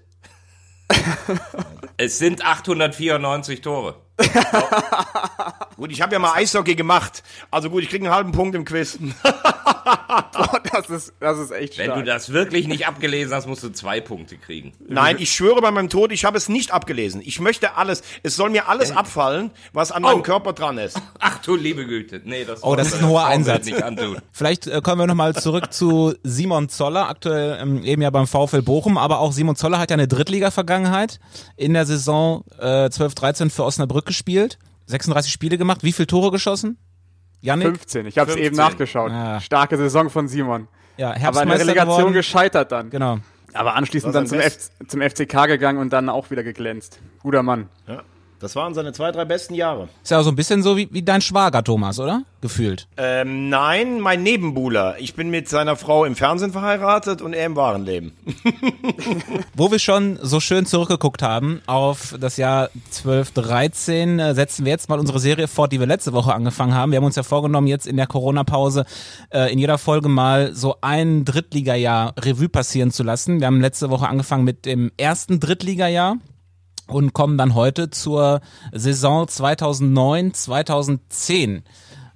[1.98, 4.02] es sind 894 Tore.
[5.78, 7.22] Gut, ich habe ja mal Eishockey gemacht.
[7.52, 8.98] Also gut, ich kriege einen halben Punkt im Quiz.
[9.22, 12.00] Boah, das ist, das ist echt Wenn stark.
[12.00, 14.74] du das wirklich nicht abgelesen hast, musst du zwei Punkte kriegen.
[14.88, 17.22] Nein, ich schwöre bei meinem Tod, ich habe es nicht abgelesen.
[17.24, 20.98] Ich möchte alles, es soll mir alles abfallen, was an meinem Körper dran ist.
[21.20, 22.22] Ach du liebe Güte.
[22.24, 23.68] Nee, das Oh, das ist ein hoher Einsatz.
[24.32, 28.62] Vielleicht äh, kommen wir nochmal zurück zu Simon Zoller, aktuell ähm, eben ja beim VfL
[28.62, 31.20] Bochum, aber auch Simon Zoller hat ja eine Drittliga-Vergangenheit
[31.58, 36.78] in der Saison äh, 12-13 für Osnabrück gespielt, 36 Spiele gemacht, wie viele Tore geschossen?
[37.42, 37.68] Janik?
[37.68, 38.46] 15, ich habe es 15.
[38.46, 39.12] eben nachgeschaut.
[39.12, 39.40] Ah.
[39.40, 40.68] Starke Saison von Simon.
[40.98, 42.14] Ja, Aber in der Relegation geworden.
[42.14, 42.90] gescheitert dann.
[42.90, 43.20] Genau.
[43.54, 47.00] Aber anschließend dann zum, F zum FCK gegangen und dann auch wieder geglänzt.
[47.22, 47.70] Guter Mann.
[47.88, 48.04] Ja,
[48.40, 49.88] das waren seine zwei, drei besten Jahre.
[50.04, 52.24] Ist ja auch so ein bisschen so wie, wie dein Schwager, Thomas, oder?
[52.42, 52.88] Gefühlt.
[52.98, 54.96] Ähm, nein, mein Nebenbuhler.
[55.00, 58.14] Ich bin mit seiner Frau im Fernsehen verheiratet und er im wahren Leben.
[59.56, 64.72] Wo wir schon so schön zurückgeguckt haben auf das Jahr 12, 13, äh, setzen wir
[64.72, 66.92] jetzt mal unsere Serie fort, die wir letzte Woche angefangen haben.
[66.92, 68.86] Wir haben uns ja vorgenommen, jetzt in der Corona-Pause
[69.32, 73.40] äh, in jeder Folge mal so ein Drittligajahr Revue passieren zu lassen.
[73.40, 76.18] Wir haben letzte Woche angefangen mit dem ersten Drittligajahr
[76.88, 81.64] und kommen dann heute zur Saison 2009, 2010.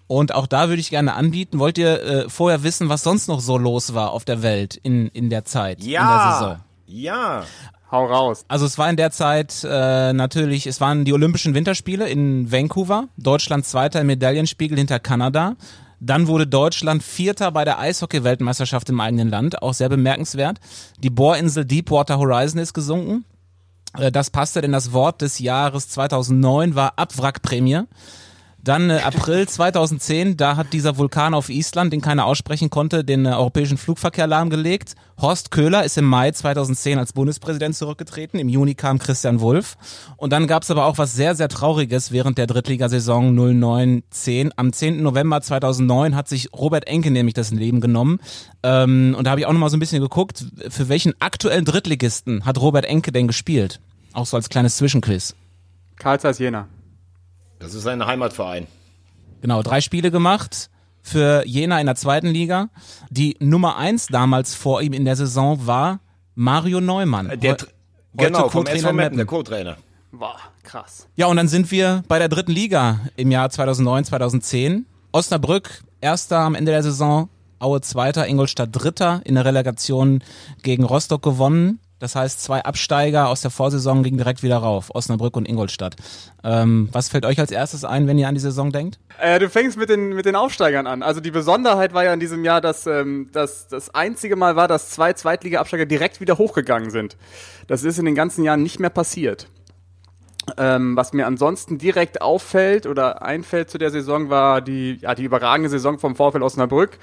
[0.07, 3.41] Und auch da würde ich gerne anbieten, wollt ihr äh, vorher wissen, was sonst noch
[3.41, 6.57] so los war auf der Welt in, in der Zeit, in der Saison?
[6.87, 7.43] Ja, ja.
[7.91, 8.45] Hau raus.
[8.47, 13.07] Also es war in der Zeit äh, natürlich, es waren die Olympischen Winterspiele in Vancouver,
[13.17, 15.55] Deutschland Zweiter im Medaillenspiegel hinter Kanada.
[15.99, 20.59] Dann wurde Deutschland Vierter bei der Eishockey-Weltmeisterschaft im eigenen Land, auch sehr bemerkenswert.
[20.99, 23.25] Die Bohrinsel Deepwater Horizon ist gesunken.
[23.97, 27.81] Äh, Das passte, denn das Wort des Jahres 2009 war Abwrackprämie.
[28.63, 33.25] Dann äh, April 2010, da hat dieser Vulkan auf Island, den keiner aussprechen konnte, den
[33.25, 34.95] äh, europäischen Flugverkehr lahmgelegt.
[35.21, 38.39] Horst Köhler ist im Mai 2010 als Bundespräsident zurückgetreten.
[38.39, 39.77] Im Juni kam Christian Wulff.
[40.17, 44.51] Und dann gab es aber auch was sehr, sehr Trauriges während der Drittligasaison 09-10.
[44.55, 45.01] Am 10.
[45.03, 48.19] November 2009 hat sich Robert Enke nämlich das Leben genommen.
[48.63, 52.45] Ähm, und da habe ich auch nochmal so ein bisschen geguckt, für welchen aktuellen Drittligisten
[52.45, 53.79] hat Robert Enke denn gespielt?
[54.13, 55.35] Auch so als kleines Zwischenquiz.
[55.97, 56.67] Karl Jena.
[57.59, 58.67] Das ist sein Heimatverein.
[59.41, 60.69] Genau, drei Spiele gemacht
[61.01, 62.69] für Jena in der zweiten Liga.
[63.09, 65.99] Die Nummer eins damals vor ihm in der Saison war
[66.35, 67.39] Mario Neumann.
[67.39, 67.67] Der, heute
[68.13, 69.25] genau, vom Co-Trainer SV Meppen, der.
[69.25, 69.77] Co-Trainer.
[70.11, 71.07] Boah, krass.
[71.15, 74.85] Ja, und dann sind wir bei der dritten Liga im Jahr 2009, 2010.
[75.11, 80.23] Osnabrück, erster am Ende der Saison, Aue zweiter, Ingolstadt dritter, in der Relegation
[80.63, 81.79] gegen Rostock gewonnen.
[81.99, 85.95] Das heißt, zwei Absteiger aus der Vorsaison gingen direkt wieder rauf, Osnabrück und Ingolstadt.
[86.43, 88.99] Ähm, was fällt euch als erstes ein, wenn ihr an die Saison denkt?
[89.19, 91.03] Äh, du fängst mit den, mit den Aufsteigern an.
[91.03, 94.67] Also die Besonderheit war ja in diesem Jahr, dass ähm, dass das einzige Mal war,
[94.67, 97.17] dass zwei Zweitliga-Absteiger direkt wieder hochgegangen sind.
[97.67, 99.47] Das ist in den ganzen Jahren nicht mehr passiert.
[100.57, 105.23] Ähm, was mir ansonsten direkt auffällt oder einfällt zu der Saison war die, ja, die
[105.23, 106.97] überragende Saison vom VfL Osnabrück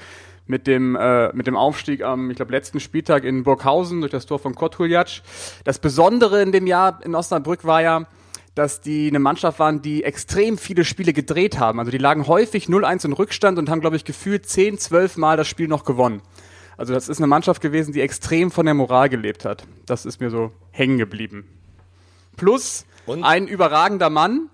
[0.46, 4.26] mit dem, äh, mit dem Aufstieg am, ich glaube, letzten Spieltag in Burghausen durch das
[4.26, 5.22] Tor von Kotuljac.
[5.64, 8.06] Das Besondere in dem Jahr in Osnabrück war ja,
[8.54, 11.78] dass die eine Mannschaft waren, die extrem viele Spiele gedreht haben.
[11.78, 15.37] Also die lagen häufig 0-1 in Rückstand und haben, glaube ich, gefühlt 10, 12 Mal
[15.37, 16.22] das Spiel noch gewonnen.
[16.78, 19.64] Also das ist eine Mannschaft gewesen, die extrem von der Moral gelebt hat.
[19.87, 21.44] Das ist mir so hängen geblieben.
[22.37, 23.24] Plus Und?
[23.24, 24.50] ein überragender Mann.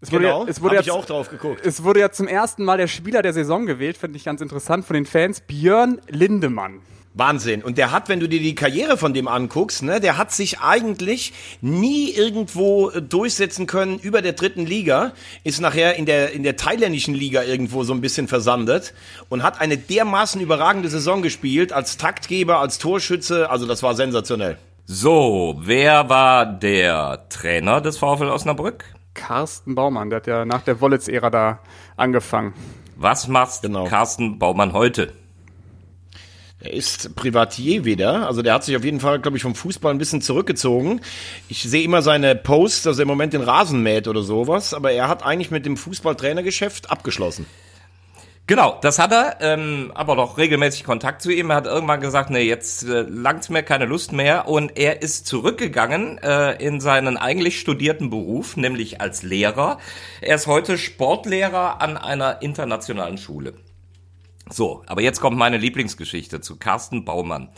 [0.00, 1.66] Es wurde, Genau, ja, es, wurde hab ja, ich auch drauf geguckt.
[1.66, 4.84] es wurde ja zum ersten Mal der Spieler der Saison gewählt, finde ich ganz interessant
[4.84, 6.80] von den Fans, Björn Lindemann.
[7.14, 7.64] Wahnsinn.
[7.64, 10.60] Und der hat, wenn du dir die Karriere von dem anguckst, ne, der hat sich
[10.60, 16.44] eigentlich nie irgendwo äh, durchsetzen können über der dritten Liga, ist nachher in der, in
[16.44, 18.94] der thailändischen Liga irgendwo so ein bisschen versandet
[19.28, 24.56] und hat eine dermaßen überragende Saison gespielt, als Taktgeber, als Torschütze, also das war sensationell.
[24.86, 28.84] So, wer war der Trainer des VfL Osnabrück?
[29.18, 31.58] Carsten Baumann, der hat ja nach der Wollitz-Ära da
[31.96, 32.54] angefangen.
[32.96, 33.84] Was macht Genau.
[33.84, 35.12] Carsten Baumann heute?
[36.60, 39.92] Er ist Privatier wieder, also der hat sich auf jeden Fall, glaube ich, vom Fußball
[39.92, 41.00] ein bisschen zurückgezogen.
[41.48, 44.90] Ich sehe immer seine Posts, dass er im Moment den Rasen mäht oder sowas, aber
[44.90, 47.46] er hat eigentlich mit dem Fußballtrainergeschäft abgeschlossen.
[48.48, 51.50] Genau, das hat er, ähm, aber doch regelmäßig Kontakt zu ihm.
[51.50, 54.48] Er hat irgendwann gesagt, nee, jetzt äh, langt's mir keine Lust mehr.
[54.48, 59.76] Und er ist zurückgegangen äh, in seinen eigentlich studierten Beruf, nämlich als Lehrer.
[60.22, 63.52] Er ist heute Sportlehrer an einer internationalen Schule.
[64.48, 67.50] So, aber jetzt kommt meine Lieblingsgeschichte zu Carsten Baumann.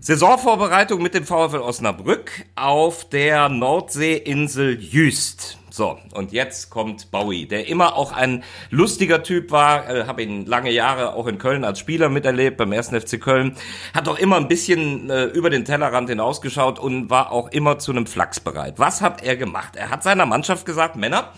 [0.00, 5.58] Saisonvorbereitung mit dem VfL Osnabrück auf der Nordseeinsel Jüst.
[5.72, 10.44] So, und jetzt kommt Bowie, der immer auch ein lustiger Typ war, äh, habe ihn
[10.44, 12.88] lange Jahre auch in Köln als Spieler miterlebt, beim 1.
[12.88, 13.56] FC Köln,
[13.94, 17.90] hat auch immer ein bisschen äh, über den Tellerrand hinausgeschaut und war auch immer zu
[17.90, 18.74] einem Flachs bereit.
[18.76, 19.76] Was hat er gemacht?
[19.76, 21.32] Er hat seiner Mannschaft gesagt, Männer,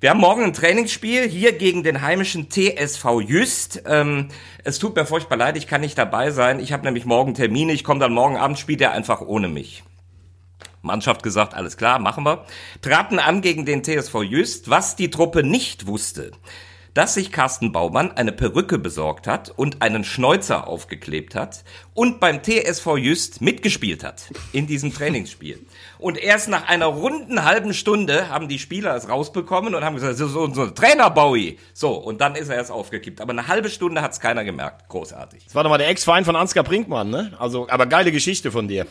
[0.00, 3.82] Wir haben morgen ein Trainingsspiel hier gegen den heimischen TSV Jüst.
[3.86, 4.28] Ähm,
[4.62, 6.58] es tut mir furchtbar leid, ich kann nicht dabei sein.
[6.60, 7.72] Ich habe nämlich morgen Termine.
[7.72, 9.84] Ich komme dann morgen Abend, spielt er einfach ohne mich.
[10.88, 12.44] Mannschaft gesagt, alles klar, machen wir.
[12.82, 16.32] Traten an gegen den TSV Jüst, was die Truppe nicht wusste
[16.98, 21.62] dass sich Carsten Baumann eine Perücke besorgt hat und einen Schnäuzer aufgeklebt hat
[21.94, 25.64] und beim TSV Jüst mitgespielt hat in diesem Trainingsspiel.
[25.98, 30.16] Und erst nach einer runden halben Stunde haben die Spieler es rausbekommen und haben gesagt,
[30.16, 31.58] so, so, so Trainer Bowie.
[31.72, 33.20] So, und dann ist er erst aufgekippt.
[33.20, 34.88] Aber eine halbe Stunde hat es keiner gemerkt.
[34.88, 35.44] Großartig.
[35.44, 37.32] Das war doch mal der Ex-Feind von Ansgar Brinkmann, ne?
[37.40, 38.86] Also, aber geile Geschichte von dir.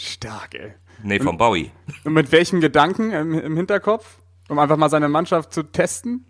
[0.00, 0.72] Stark, ey.
[1.02, 1.70] Nee, von Bowie.
[2.04, 4.18] Und mit welchen Gedanken im, im Hinterkopf?
[4.48, 6.26] Um einfach mal seine Mannschaft zu testen?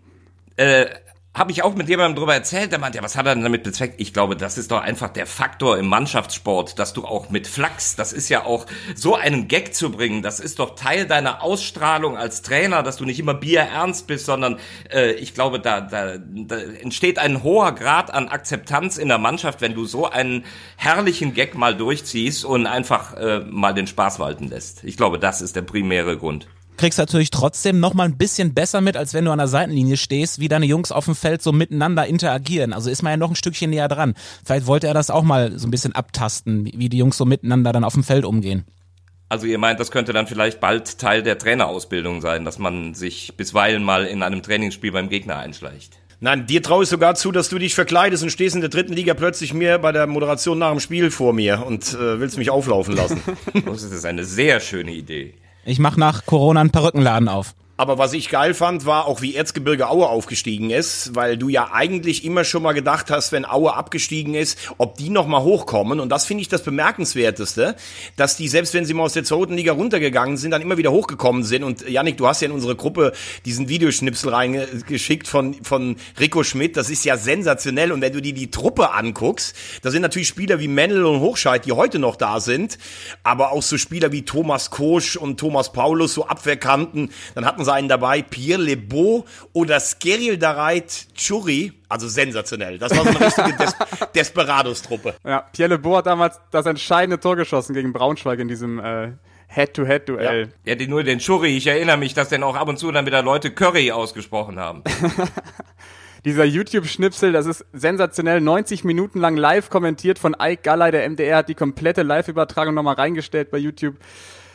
[0.55, 0.85] Äh,
[1.33, 3.63] habe ich auch mit jemandem drüber erzählt, der meint, ja, was hat er denn damit
[3.63, 4.01] bezweckt?
[4.01, 7.95] Ich glaube, das ist doch einfach der Faktor im Mannschaftssport, dass du auch mit Flachs,
[7.95, 8.65] das ist ja auch
[8.95, 13.05] so einen Gag zu bringen, das ist doch Teil deiner Ausstrahlung als Trainer, dass du
[13.05, 14.59] nicht immer bierernst bist, sondern
[14.91, 19.61] äh, ich glaube, da, da, da entsteht ein hoher Grad an Akzeptanz in der Mannschaft,
[19.61, 20.43] wenn du so einen
[20.75, 24.83] herrlichen Gag mal durchziehst und einfach äh, mal den Spaß walten lässt.
[24.83, 26.47] Ich glaube, das ist der primäre Grund
[26.81, 29.97] kriegst natürlich trotzdem noch mal ein bisschen besser mit, als wenn du an der Seitenlinie
[29.97, 32.73] stehst, wie deine Jungs auf dem Feld so miteinander interagieren.
[32.73, 34.15] Also ist man ja noch ein Stückchen näher dran.
[34.43, 37.71] Vielleicht wollte er das auch mal so ein bisschen abtasten, wie die Jungs so miteinander
[37.71, 38.65] dann auf dem Feld umgehen.
[39.29, 43.37] Also ihr meint, das könnte dann vielleicht bald Teil der Trainerausbildung sein, dass man sich
[43.37, 45.99] bisweilen mal in einem Trainingsspiel beim Gegner einschleicht.
[46.19, 48.93] Nein, dir traue ich sogar zu, dass du dich verkleidest und stehst in der dritten
[48.93, 52.49] Liga plötzlich mir bei der Moderation nach dem Spiel vor mir und äh, willst mich
[52.49, 53.21] auflaufen lassen.
[53.65, 55.35] das ist eine sehr schöne Idee.
[55.63, 57.53] Ich mache nach Corona einen Perückenladen auf.
[57.81, 61.71] Aber was ich geil fand, war auch wie Erzgebirge Aue aufgestiegen ist, weil du ja
[61.73, 65.99] eigentlich immer schon mal gedacht hast, wenn Aue abgestiegen ist, ob die noch mal hochkommen.
[65.99, 67.75] Und das finde ich das Bemerkenswerteste,
[68.17, 70.91] dass die, selbst wenn sie mal aus der zweiten Liga runtergegangen sind, dann immer wieder
[70.91, 71.63] hochgekommen sind.
[71.63, 73.13] Und Yannick, du hast ja in unsere Gruppe
[73.45, 76.77] diesen Videoschnipsel reingeschickt von, von Rico Schmidt.
[76.77, 77.91] Das ist ja sensationell.
[77.91, 81.65] Und wenn du dir die Truppe anguckst, da sind natürlich Spieler wie Mendel und Hochscheid,
[81.65, 82.77] die heute noch da sind.
[83.23, 87.09] Aber auch so Spieler wie Thomas Kosch und Thomas Paulus, so Abwehrkanten.
[87.33, 91.71] Dann hatten sie seien dabei Pierre Lebeau oder Skeril Dareit Churi.
[91.87, 92.77] Also sensationell.
[92.77, 93.75] Das war so eine richtige Des
[94.15, 95.15] Desperados-Truppe.
[95.23, 99.11] Ja, Pierre Lebeau hat damals das entscheidende Tor geschossen gegen Braunschweig in diesem äh,
[99.47, 100.49] Head-to-Head-Duell.
[100.65, 100.71] Ja.
[100.71, 101.55] ja, die, nur den Churi.
[101.55, 104.83] Ich erinnere mich, dass denn auch ab und zu dann wieder Leute Curry ausgesprochen haben.
[106.25, 111.37] Dieser YouTube-Schnipsel, das ist sensationell, 90 Minuten lang live kommentiert von Ike Galley, der MDR
[111.37, 113.95] hat die komplette Live-Übertragung nochmal reingestellt bei YouTube.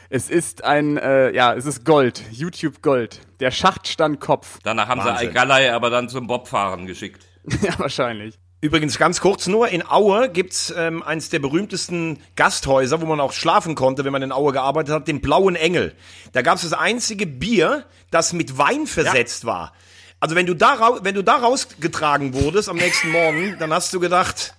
[0.08, 3.20] Es ist ein, äh, ja, es ist Gold, YouTube Gold.
[3.40, 4.58] Der Schachtstandkopf.
[4.62, 5.16] Danach haben Wahnsinn.
[5.18, 7.24] sie Eigalei aber dann zum Bobfahren geschickt.
[7.62, 8.38] ja, wahrscheinlich.
[8.60, 13.32] Übrigens ganz kurz nur, in Aue gibt's ähm, eines der berühmtesten Gasthäuser, wo man auch
[13.32, 15.94] schlafen konnte, wenn man in Aue gearbeitet hat, den Blauen Engel.
[16.32, 19.48] Da gab's das einzige Bier, das mit Wein versetzt ja.
[19.48, 19.72] war.
[20.20, 24.00] Also wenn du da wenn du da rausgetragen wurdest am nächsten Morgen, dann hast du
[24.00, 24.54] gedacht,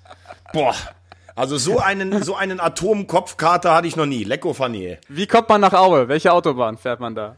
[0.54, 0.76] boah,
[1.38, 4.24] also so einen, so einen Atomkopfkater hatte ich noch nie.
[4.24, 4.98] Lecko Fanier.
[5.08, 6.08] Wie kommt man nach Aue?
[6.08, 7.36] Welche Autobahn fährt man da?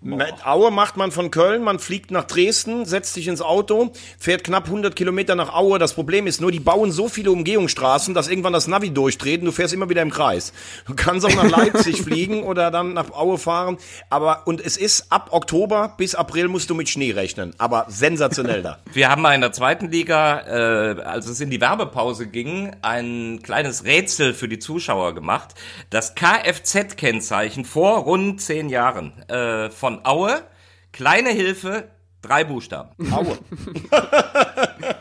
[0.00, 4.44] Mit Aue macht man von Köln, man fliegt nach Dresden, setzt sich ins Auto, fährt
[4.44, 5.78] knapp 100 Kilometer nach Aue.
[5.78, 9.46] Das Problem ist nur, die bauen so viele Umgehungsstraßen, dass irgendwann das Navi durchdreht und
[9.46, 10.52] du fährst immer wieder im Kreis.
[10.86, 13.78] Du kannst auch nach Leipzig fliegen oder dann nach Aue fahren.
[14.10, 17.54] Aber, und es ist ab Oktober bis April musst du mit Schnee rechnen.
[17.58, 18.78] Aber sensationell da.
[18.92, 23.40] Wir haben mal in der zweiten Liga, äh, als es in die Werbepause ging, ein
[23.42, 25.54] kleines Rätsel für die Zuschauer gemacht.
[25.90, 30.42] Das Kfz-Kennzeichen vor rund zehn Jahren äh, von Aue.
[30.90, 32.90] Kleine Hilfe, drei Buchstaben.
[33.12, 33.38] Aue.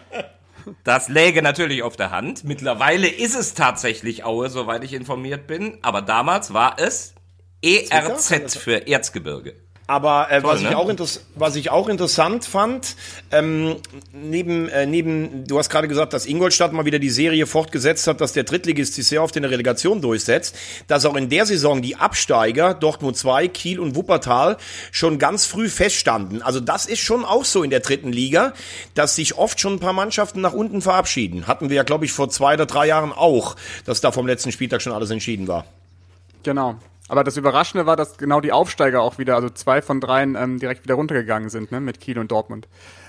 [0.84, 2.44] Das läge natürlich auf der Hand.
[2.44, 5.78] Mittlerweile ist es tatsächlich Aue, soweit ich informiert bin.
[5.84, 7.14] Aber damals war es
[7.62, 9.65] ERZ für Erzgebirge.
[9.88, 10.70] Aber äh, Toll, was, ne?
[10.70, 10.92] ich auch
[11.36, 12.96] was ich auch interessant fand,
[13.32, 13.76] ähm,
[14.14, 18.20] neben, äh, neben, du hast gerade gesagt, dass Ingolstadt mal wieder die Serie fortgesetzt hat,
[18.20, 20.56] dass der Drittligist sich sehr oft in der Relegation durchsetzt,
[20.88, 24.58] dass auch in der Saison die Absteiger, Dortmund 2, Kiel und Wuppertal,
[24.92, 26.42] schon ganz früh feststanden.
[26.42, 28.54] Also das ist schon auch so in der dritten Liga,
[28.96, 31.46] dass sich oft schon ein paar Mannschaften nach unten verabschieden.
[31.46, 34.52] Hatten wir ja, glaube ich, vor zwei oder drei Jahren auch, dass da vom letzten
[34.52, 35.66] Spieltag schon alles entschieden war.
[36.42, 36.80] Genau.
[37.08, 40.60] Aber das Überraschende war, dass genau die Aufsteiger auch wieder, also zwei von dreien, ähm,
[40.60, 42.68] direkt wieder runtergegangen sind, ne, mit Kiel und Dortmund.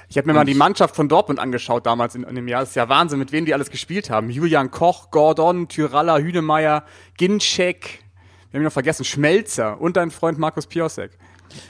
[0.09, 2.61] Ich habe mir mal die Mannschaft von Dortmund angeschaut damals in, in dem Jahr.
[2.61, 4.31] Das ist ja Wahnsinn, mit wem die alles gespielt haben.
[4.31, 6.85] Julian Koch, Gordon, Tyralla, Hünemeyer,
[7.17, 8.05] Ginczek,
[8.51, 11.11] wir haben ihn noch vergessen, Schmelzer und dein Freund Markus Piosek.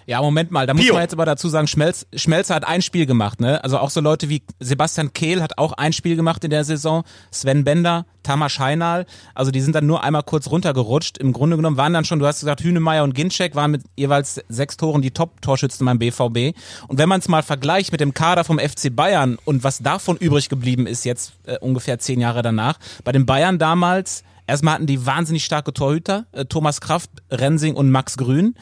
[0.07, 0.95] Ja, Moment mal, da muss Pio.
[0.95, 3.63] man jetzt aber dazu sagen, Schmelz, Schmelzer hat ein Spiel gemacht, ne?
[3.63, 7.05] Also auch so Leute wie Sebastian Kehl hat auch ein Spiel gemacht in der Saison,
[7.31, 11.19] Sven Bender, Tamas Heinal, also die sind dann nur einmal kurz runtergerutscht.
[11.19, 14.41] Im Grunde genommen waren dann schon, du hast gesagt, Hünemeyer und Ginczek waren mit jeweils
[14.49, 16.57] sechs Toren die Top-Torschützen beim BVB.
[16.89, 20.17] Und wenn man es mal vergleicht mit dem Kader vom FC Bayern und was davon
[20.17, 24.87] übrig geblieben ist jetzt äh, ungefähr zehn Jahre danach, bei den Bayern damals Erstmal hatten
[24.87, 28.55] die wahnsinnig starke Torhüter, äh, Thomas Kraft, Rensing und Max Grün.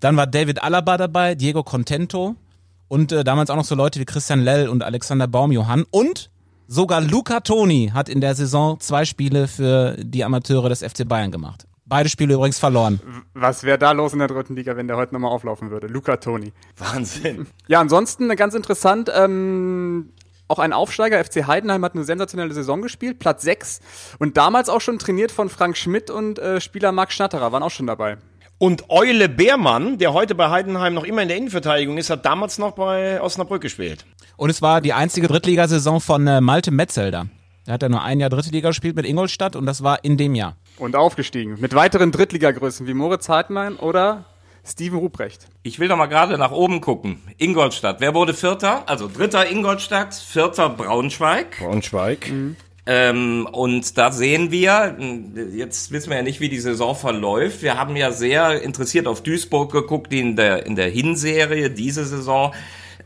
[0.00, 2.36] Dann war David Alaba dabei, Diego Contento
[2.88, 5.84] und äh, damals auch noch so Leute wie Christian Lell und Alexander Baumjohann.
[5.90, 6.30] Und
[6.66, 11.30] sogar Luca Toni hat in der Saison zwei Spiele für die Amateure des FC Bayern
[11.30, 11.66] gemacht.
[11.84, 13.00] Beide Spiele übrigens verloren.
[13.32, 15.86] Was wäre da los in der dritten Liga, wenn der heute nochmal auflaufen würde?
[15.86, 16.52] Luca Toni.
[16.76, 17.46] Wahnsinn.
[17.66, 20.10] Ja, ansonsten ganz interessant, ähm,
[20.48, 23.80] auch ein Aufsteiger, FC Heidenheim hat eine sensationelle Saison gespielt, Platz 6
[24.18, 27.70] und damals auch schon trainiert von Frank Schmidt und äh, Spieler Marc Schnatterer waren auch
[27.70, 28.18] schon dabei.
[28.60, 32.58] Und Eule Beermann, der heute bei Heidenheim noch immer in der Innenverteidigung ist, hat damals
[32.58, 34.04] noch bei Osnabrück gespielt.
[34.36, 37.26] Und es war die einzige Drittligasaison von äh, Malte Metzelder.
[37.66, 40.16] Der hat ja nur ein Jahr Dritte Liga gespielt mit Ingolstadt und das war in
[40.16, 40.56] dem Jahr.
[40.76, 41.56] Und aufgestiegen.
[41.60, 44.24] Mit weiteren Drittligagrößen wie Moritz Hartmann oder
[44.66, 45.46] Steven Ruprecht.
[45.62, 47.22] Ich will doch mal gerade nach oben gucken.
[47.36, 48.00] Ingolstadt.
[48.00, 48.88] Wer wurde Vierter?
[48.88, 51.58] Also Dritter Ingolstadt, Vierter Braunschweig.
[51.60, 52.32] Braunschweig.
[52.90, 54.96] Ähm, und da sehen wir,
[55.52, 57.60] jetzt wissen wir ja nicht, wie die Saison verläuft.
[57.60, 62.06] Wir haben ja sehr interessiert auf Duisburg geguckt, die in der, in der Hinserie diese
[62.06, 62.54] Saison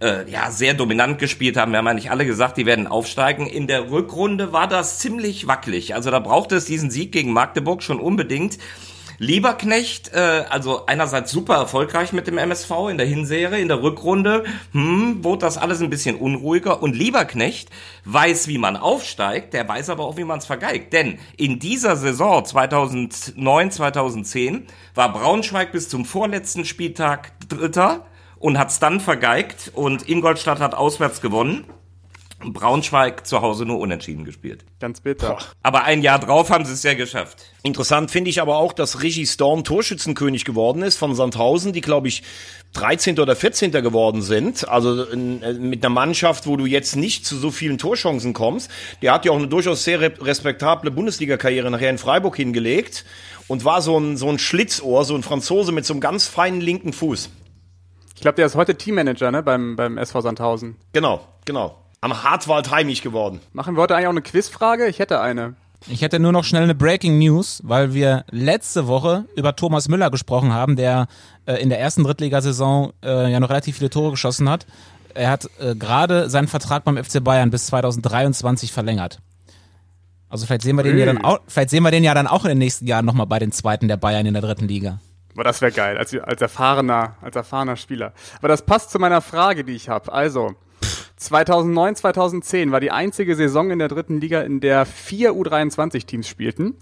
[0.00, 1.72] äh, ja sehr dominant gespielt haben.
[1.72, 3.48] Wir haben ja nicht alle gesagt, die werden aufsteigen.
[3.48, 5.96] In der Rückrunde war das ziemlich wackelig.
[5.96, 8.58] Also da brauchte es diesen Sieg gegen Magdeburg schon unbedingt.
[9.22, 14.42] Lieberknecht, äh, also einerseits super erfolgreich mit dem MSV in der Hinserie, in der Rückrunde,
[14.72, 16.82] hm, wurde das alles ein bisschen unruhiger.
[16.82, 17.70] Und Lieberknecht
[18.04, 20.92] weiß, wie man aufsteigt, der weiß aber auch, wie man es vergeigt.
[20.92, 28.04] Denn in dieser Saison 2009, 2010 war Braunschweig bis zum vorletzten Spieltag Dritter
[28.40, 31.64] und hat's dann vergeigt und Ingolstadt hat auswärts gewonnen.
[32.50, 34.64] Braunschweig zu Hause nur unentschieden gespielt.
[34.80, 35.38] Ganz bitter.
[35.62, 37.38] Aber ein Jahr drauf haben sie es ja geschafft.
[37.62, 42.08] Interessant finde ich aber auch, dass Regie Storm Torschützenkönig geworden ist von Sandhausen, die glaube
[42.08, 42.22] ich
[42.74, 43.20] 13.
[43.20, 43.70] oder 14.
[43.70, 44.66] geworden sind.
[44.68, 48.70] Also in, äh, mit einer Mannschaft, wo du jetzt nicht zu so vielen Torchancen kommst.
[49.02, 53.04] Der hat ja auch eine durchaus sehr re- respektable Bundesliga-Karriere nachher in Freiburg hingelegt
[53.48, 56.60] und war so ein, so ein Schlitzohr, so ein Franzose mit so einem ganz feinen
[56.60, 57.28] linken Fuß.
[58.14, 60.76] Ich glaube, der ist heute Teammanager ne, beim, beim SV Sandhausen.
[60.92, 61.81] Genau, genau.
[62.02, 63.38] Am Hartwald heimisch geworden.
[63.52, 64.88] Machen wir heute eigentlich auch eine Quizfrage?
[64.88, 65.54] Ich hätte eine.
[65.86, 70.10] Ich hätte nur noch schnell eine Breaking News, weil wir letzte Woche über Thomas Müller
[70.10, 71.06] gesprochen haben, der
[71.46, 74.66] äh, in der ersten Drittligasaison äh, ja noch relativ viele Tore geschossen hat.
[75.14, 79.20] Er hat äh, gerade seinen Vertrag beim FC Bayern bis 2023 verlängert.
[80.28, 82.44] Also vielleicht sehen wir den ja dann auch, vielleicht sehen wir den ja dann auch
[82.44, 84.98] in den nächsten Jahren nochmal bei den Zweiten der Bayern in der dritten Liga.
[85.36, 88.12] Boah, das wäre geil, als, als erfahrener, als erfahrener Spieler.
[88.38, 90.12] Aber das passt zu meiner Frage, die ich habe.
[90.12, 90.56] Also,
[91.16, 96.76] 2009, 2010 war die einzige Saison in der dritten Liga, in der vier U23-Teams spielten.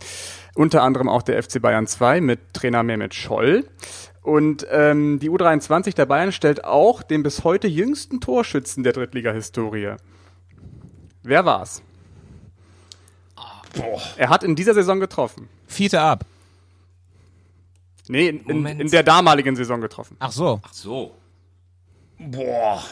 [0.54, 3.66] Unter anderem auch der FC Bayern 2 mit Trainer Mehmet Scholl.
[4.22, 9.96] Und ähm, die U23 der Bayern stellt auch den bis heute jüngsten Torschützen der Drittliga-Historie.
[11.22, 11.82] Wer war's?
[14.16, 15.48] Er hat in dieser Saison getroffen.
[15.66, 16.24] Vierte ab.
[18.08, 20.16] Nee, in, in, in der damaligen Saison getroffen.
[20.18, 20.60] Ach so.
[20.72, 21.14] So.
[22.18, 22.82] Boah.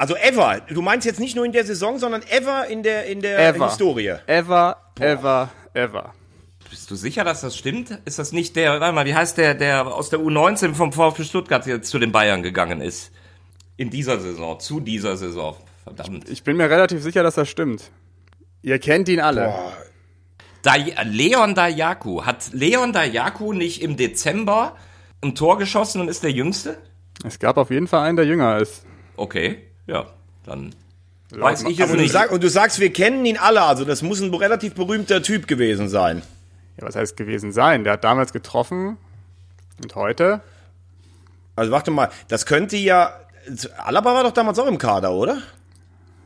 [0.00, 0.62] Also ever.
[0.66, 3.68] Du meinst jetzt nicht nur in der Saison, sondern ever in der, in der Ever.
[3.68, 4.14] Historie.
[4.26, 6.14] Ever, ever, ever.
[6.70, 7.98] Bist du sicher, dass das stimmt?
[8.06, 11.24] Ist das nicht der, warte mal, wie heißt der, der aus der U19 vom VfB
[11.24, 13.12] Stuttgart jetzt zu den Bayern gegangen ist?
[13.76, 15.54] In dieser Saison, zu dieser Saison.
[15.84, 16.30] Verdammt.
[16.30, 17.90] Ich bin mir relativ sicher, dass das stimmt.
[18.62, 19.52] Ihr kennt ihn alle.
[20.64, 22.24] Day Leon Dayaku.
[22.24, 24.76] Hat Leon Dayaku nicht im Dezember
[25.20, 26.78] ein Tor geschossen und ist der Jüngste?
[27.22, 28.86] Es gab auf jeden Fall einen, der jünger ist.
[29.18, 30.06] Okay, ja,
[30.44, 30.74] dann
[31.30, 32.12] weiß ich es nicht.
[32.12, 35.46] sag, und du sagst, wir kennen ihn alle, also das muss ein relativ berühmter Typ
[35.46, 36.22] gewesen sein.
[36.80, 37.84] Ja, was heißt gewesen sein?
[37.84, 38.96] Der hat damals getroffen
[39.82, 40.40] und heute?
[41.56, 43.14] Also warte mal, das könnte ja.
[43.78, 45.38] Alaba war doch damals auch im Kader, oder?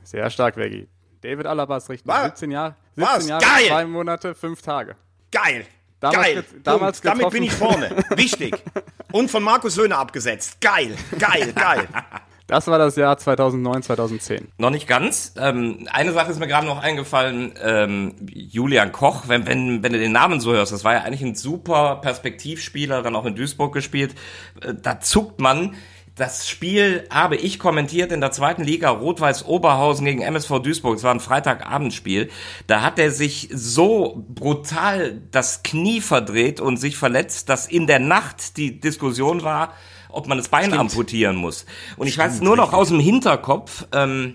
[0.05, 0.89] Sehr stark, Veggie.
[1.23, 2.07] David Alaba ist richtig.
[2.07, 2.25] Was?
[2.25, 3.25] 17 Jahre, Was?
[3.25, 3.67] 17 Jahre, Geil!
[3.69, 4.97] zwei Monate, fünf Tage.
[5.33, 5.65] Geil.
[6.01, 6.35] Damals Geil.
[6.35, 7.01] ge- damals.
[7.01, 7.91] Damit bin ich vorne.
[8.11, 8.55] Wichtig.
[9.13, 10.61] Und von Markus Söhne abgesetzt.
[10.61, 10.95] Geil.
[11.19, 11.53] Geil.
[11.55, 11.89] Geil.
[12.47, 14.49] Das war das Jahr 2009, 2010.
[14.59, 15.33] Noch nicht ganz.
[15.39, 17.55] Ähm, eine Sache ist mir gerade noch eingefallen.
[17.63, 21.23] Ähm, Julian Koch, wenn, wenn, wenn du den Namen so hörst, das war ja eigentlich
[21.23, 24.15] ein super Perspektivspieler, dann auch in Duisburg gespielt.
[24.61, 25.75] Äh, da zuckt man.
[26.17, 30.97] Das Spiel habe ich kommentiert in der zweiten Liga Rot-Weiß Oberhausen gegen MSV Duisburg.
[30.97, 32.31] Es war ein Freitagabendspiel.
[32.69, 37.99] Da hat er sich so brutal das Knie verdreht und sich verletzt, dass in der
[37.99, 39.75] Nacht die Diskussion war,
[40.15, 40.81] ob man das Bein Stimmt.
[40.81, 41.67] amputieren muss.
[41.97, 42.79] Und ich Stimmt, weiß nur noch richtig.
[42.79, 44.35] aus dem Hinterkopf, ähm,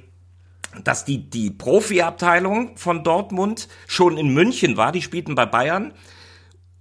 [0.84, 5.94] dass die, die Profiabteilung von Dortmund schon in München war, die spielten bei Bayern.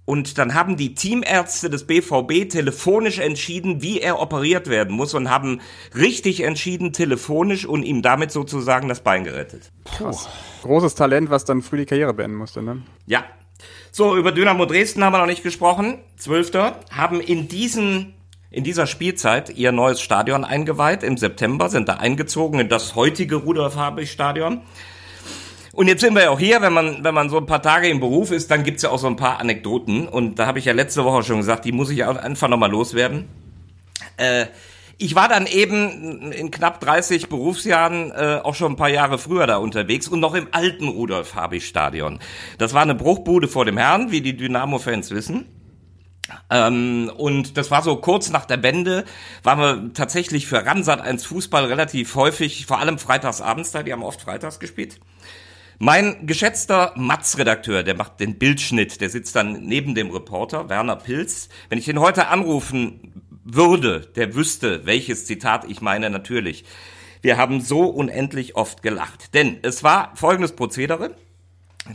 [0.05, 5.29] Und dann haben die Teamärzte des BVB telefonisch entschieden, wie er operiert werden muss und
[5.29, 5.61] haben
[5.93, 9.71] richtig entschieden telefonisch und ihm damit sozusagen das Bein gerettet.
[9.85, 10.27] Krass.
[10.63, 12.81] Großes Talent, was dann früh die Karriere beenden musste, ne?
[13.05, 13.23] Ja.
[13.91, 15.99] So, über Dynamo Dresden haben wir noch nicht gesprochen.
[16.17, 16.79] Zwölfter.
[16.89, 18.15] Haben in diesen
[18.51, 21.03] in dieser Spielzeit ihr neues Stadion eingeweiht.
[21.03, 24.61] Im September sind da eingezogen in das heutige Rudolf-Habich-Stadion.
[25.71, 27.87] Und jetzt sind wir ja auch hier, wenn man, wenn man so ein paar Tage
[27.89, 30.07] im Beruf ist, dann gibt's ja auch so ein paar Anekdoten.
[30.07, 33.29] Und da habe ich ja letzte Woche schon gesagt, die muss ich einfach nochmal loswerden.
[34.17, 34.47] Äh,
[34.97, 39.47] ich war dann eben in knapp 30 Berufsjahren äh, auch schon ein paar Jahre früher
[39.47, 42.19] da unterwegs und noch im alten Rudolf-Habich-Stadion.
[42.57, 45.45] Das war eine Bruchbude vor dem Herrn, wie die Dynamo-Fans wissen.
[46.49, 49.05] Ähm, und das war so kurz nach der Wende,
[49.43, 54.03] waren wir tatsächlich für Ransat 1 Fußball relativ häufig, vor allem freitagsabends da, die haben
[54.03, 54.99] oft freitags gespielt.
[55.81, 61.47] Mein geschätzter Matz-Redakteur, der macht den Bildschnitt, der sitzt dann neben dem Reporter, Werner Pilz.
[61.69, 66.65] Wenn ich ihn heute anrufen würde, der wüsste, welches Zitat ich meine, natürlich.
[67.21, 69.33] Wir haben so unendlich oft gelacht.
[69.33, 71.15] Denn es war folgendes Prozedere.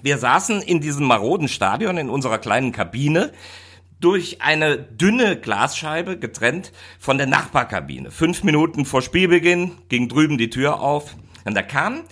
[0.02, 3.32] Wir saßen in diesem maroden Stadion in unserer kleinen Kabine
[4.04, 8.10] durch eine dünne Glasscheibe getrennt von der Nachbarkabine.
[8.10, 12.02] Fünf Minuten vor Spielbeginn ging drüben die Tür auf und da kam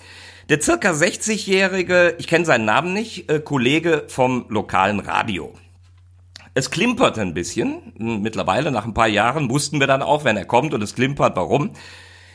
[0.49, 5.53] der circa 60-jährige, ich kenne seinen Namen nicht, äh, Kollege vom lokalen Radio.
[6.55, 7.93] Es klimpert ein bisschen.
[7.97, 11.37] Mittlerweile, nach ein paar Jahren, wussten wir dann auch, wenn er kommt und es klimpert,
[11.37, 11.73] warum.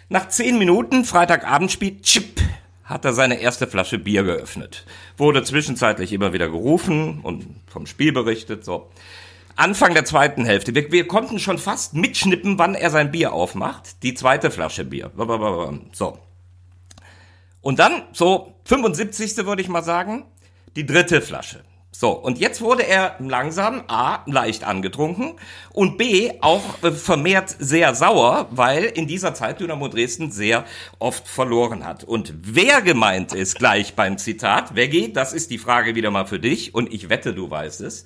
[0.09, 2.41] Nach zehn Minuten, Freitagabendspiel, chip,
[2.83, 4.85] hat er seine erste Flasche Bier geöffnet.
[5.17, 8.89] Wurde zwischenzeitlich immer wieder gerufen und vom Spiel berichtet, so.
[9.57, 10.73] Anfang der zweiten Hälfte.
[10.75, 14.03] Wir, wir konnten schon fast mitschnippen, wann er sein Bier aufmacht.
[14.03, 15.11] Die zweite Flasche Bier.
[15.91, 16.19] So.
[17.61, 19.35] Und dann, so 75.
[19.45, 20.25] würde ich mal sagen,
[20.75, 21.63] die dritte Flasche.
[21.91, 25.33] So, und jetzt wurde er langsam A, leicht angetrunken
[25.73, 30.65] und B, auch äh, vermehrt sehr sauer, weil in dieser Zeit Dynamo Dresden sehr
[30.99, 32.03] oft verloren hat.
[32.03, 36.39] Und wer gemeint ist gleich beim Zitat, geht, das ist die Frage wieder mal für
[36.39, 38.03] dich und ich wette, du weißt es.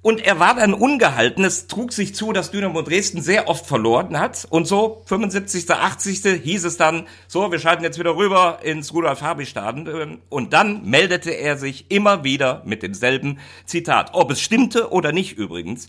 [0.00, 1.44] Und er war dann ungehalten.
[1.44, 4.46] Es trug sich zu, dass Dynamo Dresden sehr oft verloren hat.
[4.48, 6.42] Und so 75., 80.
[6.42, 10.22] hieß es dann, so, wir schalten jetzt wieder rüber ins Rudolf-Habich-Stadion.
[10.28, 14.10] Und dann meldete er sich immer wieder mit demselben Zitat.
[14.12, 15.88] Ob es stimmte oder nicht übrigens.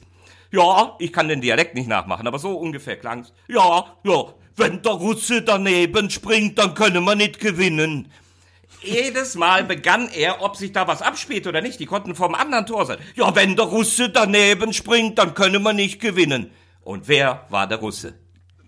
[0.52, 3.32] Ja, ich kann den Dialekt nicht nachmachen, aber so ungefähr klang's.
[3.48, 4.24] Ja, ja,
[4.56, 8.12] wenn der Russe daneben springt, dann können wir nicht gewinnen
[8.82, 11.80] jedes Mal begann er, ob sich da was abspielt oder nicht.
[11.80, 12.98] Die konnten vom anderen Tor sein.
[13.16, 16.52] Ja, wenn der Russe daneben springt, dann könne man nicht gewinnen.
[16.84, 18.14] Und wer war der Russe?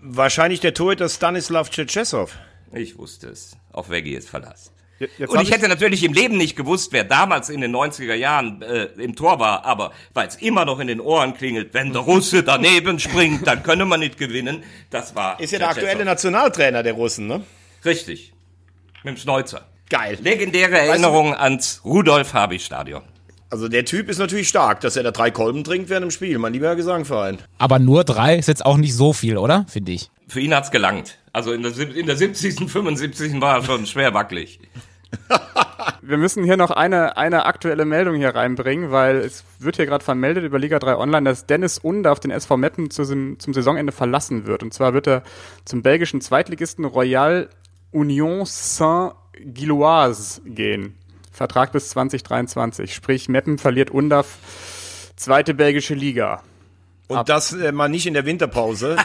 [0.01, 2.31] Wahrscheinlich der Torhüter Stanislav Tschetschesow.
[2.73, 3.57] Ich wusste es.
[3.71, 4.71] Auf Veggie ist Verlass.
[5.17, 8.61] Jetzt und ich hätte natürlich im Leben nicht gewusst, wer damals in den 90er Jahren
[8.61, 12.03] äh, im Tor war, aber weil es immer noch in den Ohren klingelt, wenn der
[12.03, 14.63] Russe daneben springt, dann könne man nicht gewinnen.
[14.91, 15.39] Das war.
[15.39, 17.43] Ist ja der aktuelle Nationaltrainer der Russen, ne?
[17.83, 18.33] Richtig.
[19.03, 19.65] Mit dem Schneuzer.
[19.91, 20.17] Geil.
[20.21, 23.01] Legendäre Erinnerung weißt du, ans Rudolf-Habich-Stadion.
[23.49, 26.37] Also der Typ ist natürlich stark, dass er da drei Kolben trinkt während dem Spiel,
[26.37, 27.39] mein lieber Gesangverein.
[27.57, 29.65] Aber nur drei ist jetzt auch nicht so viel, oder?
[29.67, 30.09] Finde ich.
[30.29, 31.17] Für ihn hat's gelangt.
[31.33, 33.41] Also in der, in der 70., 75.
[33.41, 34.61] war er schon schwer wackelig.
[36.01, 40.05] Wir müssen hier noch eine, eine aktuelle Meldung hier reinbringen, weil es wird hier gerade
[40.05, 44.45] vermeldet über Liga 3 Online, dass Dennis Undarf den SV Meppen zu, zum Saisonende verlassen
[44.47, 44.63] wird.
[44.63, 45.23] Und zwar wird er
[45.65, 47.49] zum belgischen Zweitligisten Royal
[47.91, 50.95] Union Saint Gilloise gehen.
[51.31, 52.93] Vertrag bis 2023.
[52.93, 54.37] Sprich, Meppen verliert UNDAF
[55.15, 56.43] zweite belgische Liga.
[57.07, 58.95] Und Ab das äh, mal nicht in der Winterpause.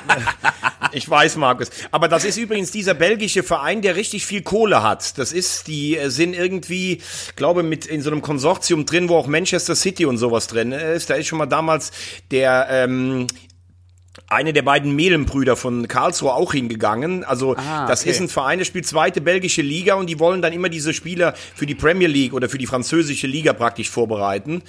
[0.93, 1.71] ich weiß, Markus.
[1.91, 5.19] Aber das ist übrigens dieser belgische Verein, der richtig viel Kohle hat.
[5.19, 7.03] Das ist, die äh, sind irgendwie,
[7.35, 11.11] glaube mit in so einem Konsortium drin, wo auch Manchester City und sowas drin ist.
[11.11, 11.91] Da ist schon mal damals
[12.31, 13.27] der ähm,
[14.29, 17.25] eine der beiden Mehlenbrüder von Karlsruhe auch hingegangen.
[17.25, 20.53] Also ah, das ist ein Verein, der spielt zweite belgische Liga und die wollen dann
[20.53, 24.63] immer diese Spieler für die Premier League oder für die französische Liga praktisch vorbereiten.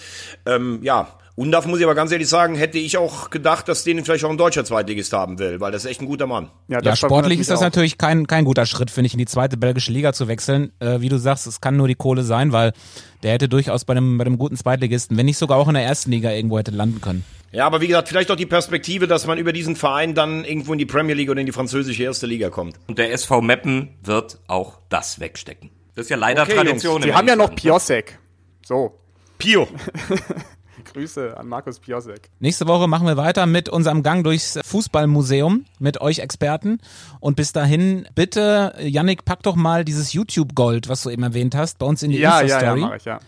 [0.45, 3.83] Ähm, ja, und da muss ich aber ganz ehrlich sagen, hätte ich auch gedacht, dass
[3.83, 6.49] den vielleicht auch ein deutscher Zweitligist haben will, weil das ist echt ein guter Mann.
[6.67, 7.65] Ja, ja sportlich ist das auch.
[7.65, 10.71] natürlich kein, kein guter Schritt, finde ich, in die zweite belgische Liga zu wechseln.
[10.79, 12.73] Äh, wie du sagst, es kann nur die Kohle sein, weil
[13.21, 15.83] der hätte durchaus bei einem, bei einem guten Zweitligisten, wenn nicht sogar auch in der
[15.83, 17.23] ersten Liga irgendwo hätte landen können.
[17.51, 20.73] Ja, aber wie gesagt, vielleicht auch die Perspektive, dass man über diesen Verein dann irgendwo
[20.73, 22.77] in die Premier League oder in die französische erste Liga kommt.
[22.87, 25.69] Und der SV Meppen wird auch das wegstecken.
[25.93, 27.03] Das ist ja leider okay, Tradition.
[27.03, 28.17] Sie haben ja noch Piosek.
[28.65, 28.99] So.
[29.37, 29.67] Pio.
[30.93, 32.29] Grüße an Markus Piosek.
[32.39, 36.79] Nächste Woche machen wir weiter mit unserem Gang durchs Fußballmuseum mit euch Experten.
[37.19, 41.77] Und bis dahin, bitte, Yannick, pack doch mal dieses YouTube-Gold, was du eben erwähnt hast,
[41.79, 42.79] bei uns in die Ja, ja, ja, Insta-Story.
[42.81, 43.19] mache ich, ja.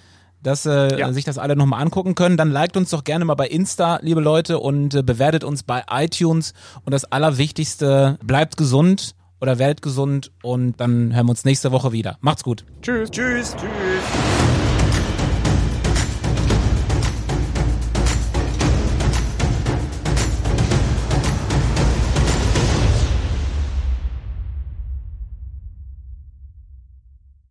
[0.41, 1.11] dass äh, Ja.
[1.13, 2.37] sich das alle nochmal angucken können.
[2.37, 5.83] Dann liked uns doch gerne mal bei Insta, liebe Leute, und äh, bewertet uns bei
[5.91, 6.53] iTunes.
[6.85, 11.91] Und das Allerwichtigste, bleibt gesund oder werdet gesund und dann hören wir uns nächste Woche
[11.93, 12.17] wieder.
[12.21, 12.65] Macht's gut.
[12.81, 13.09] Tschüss.
[13.11, 13.55] Tschüss.
[13.55, 14.48] Tschüss.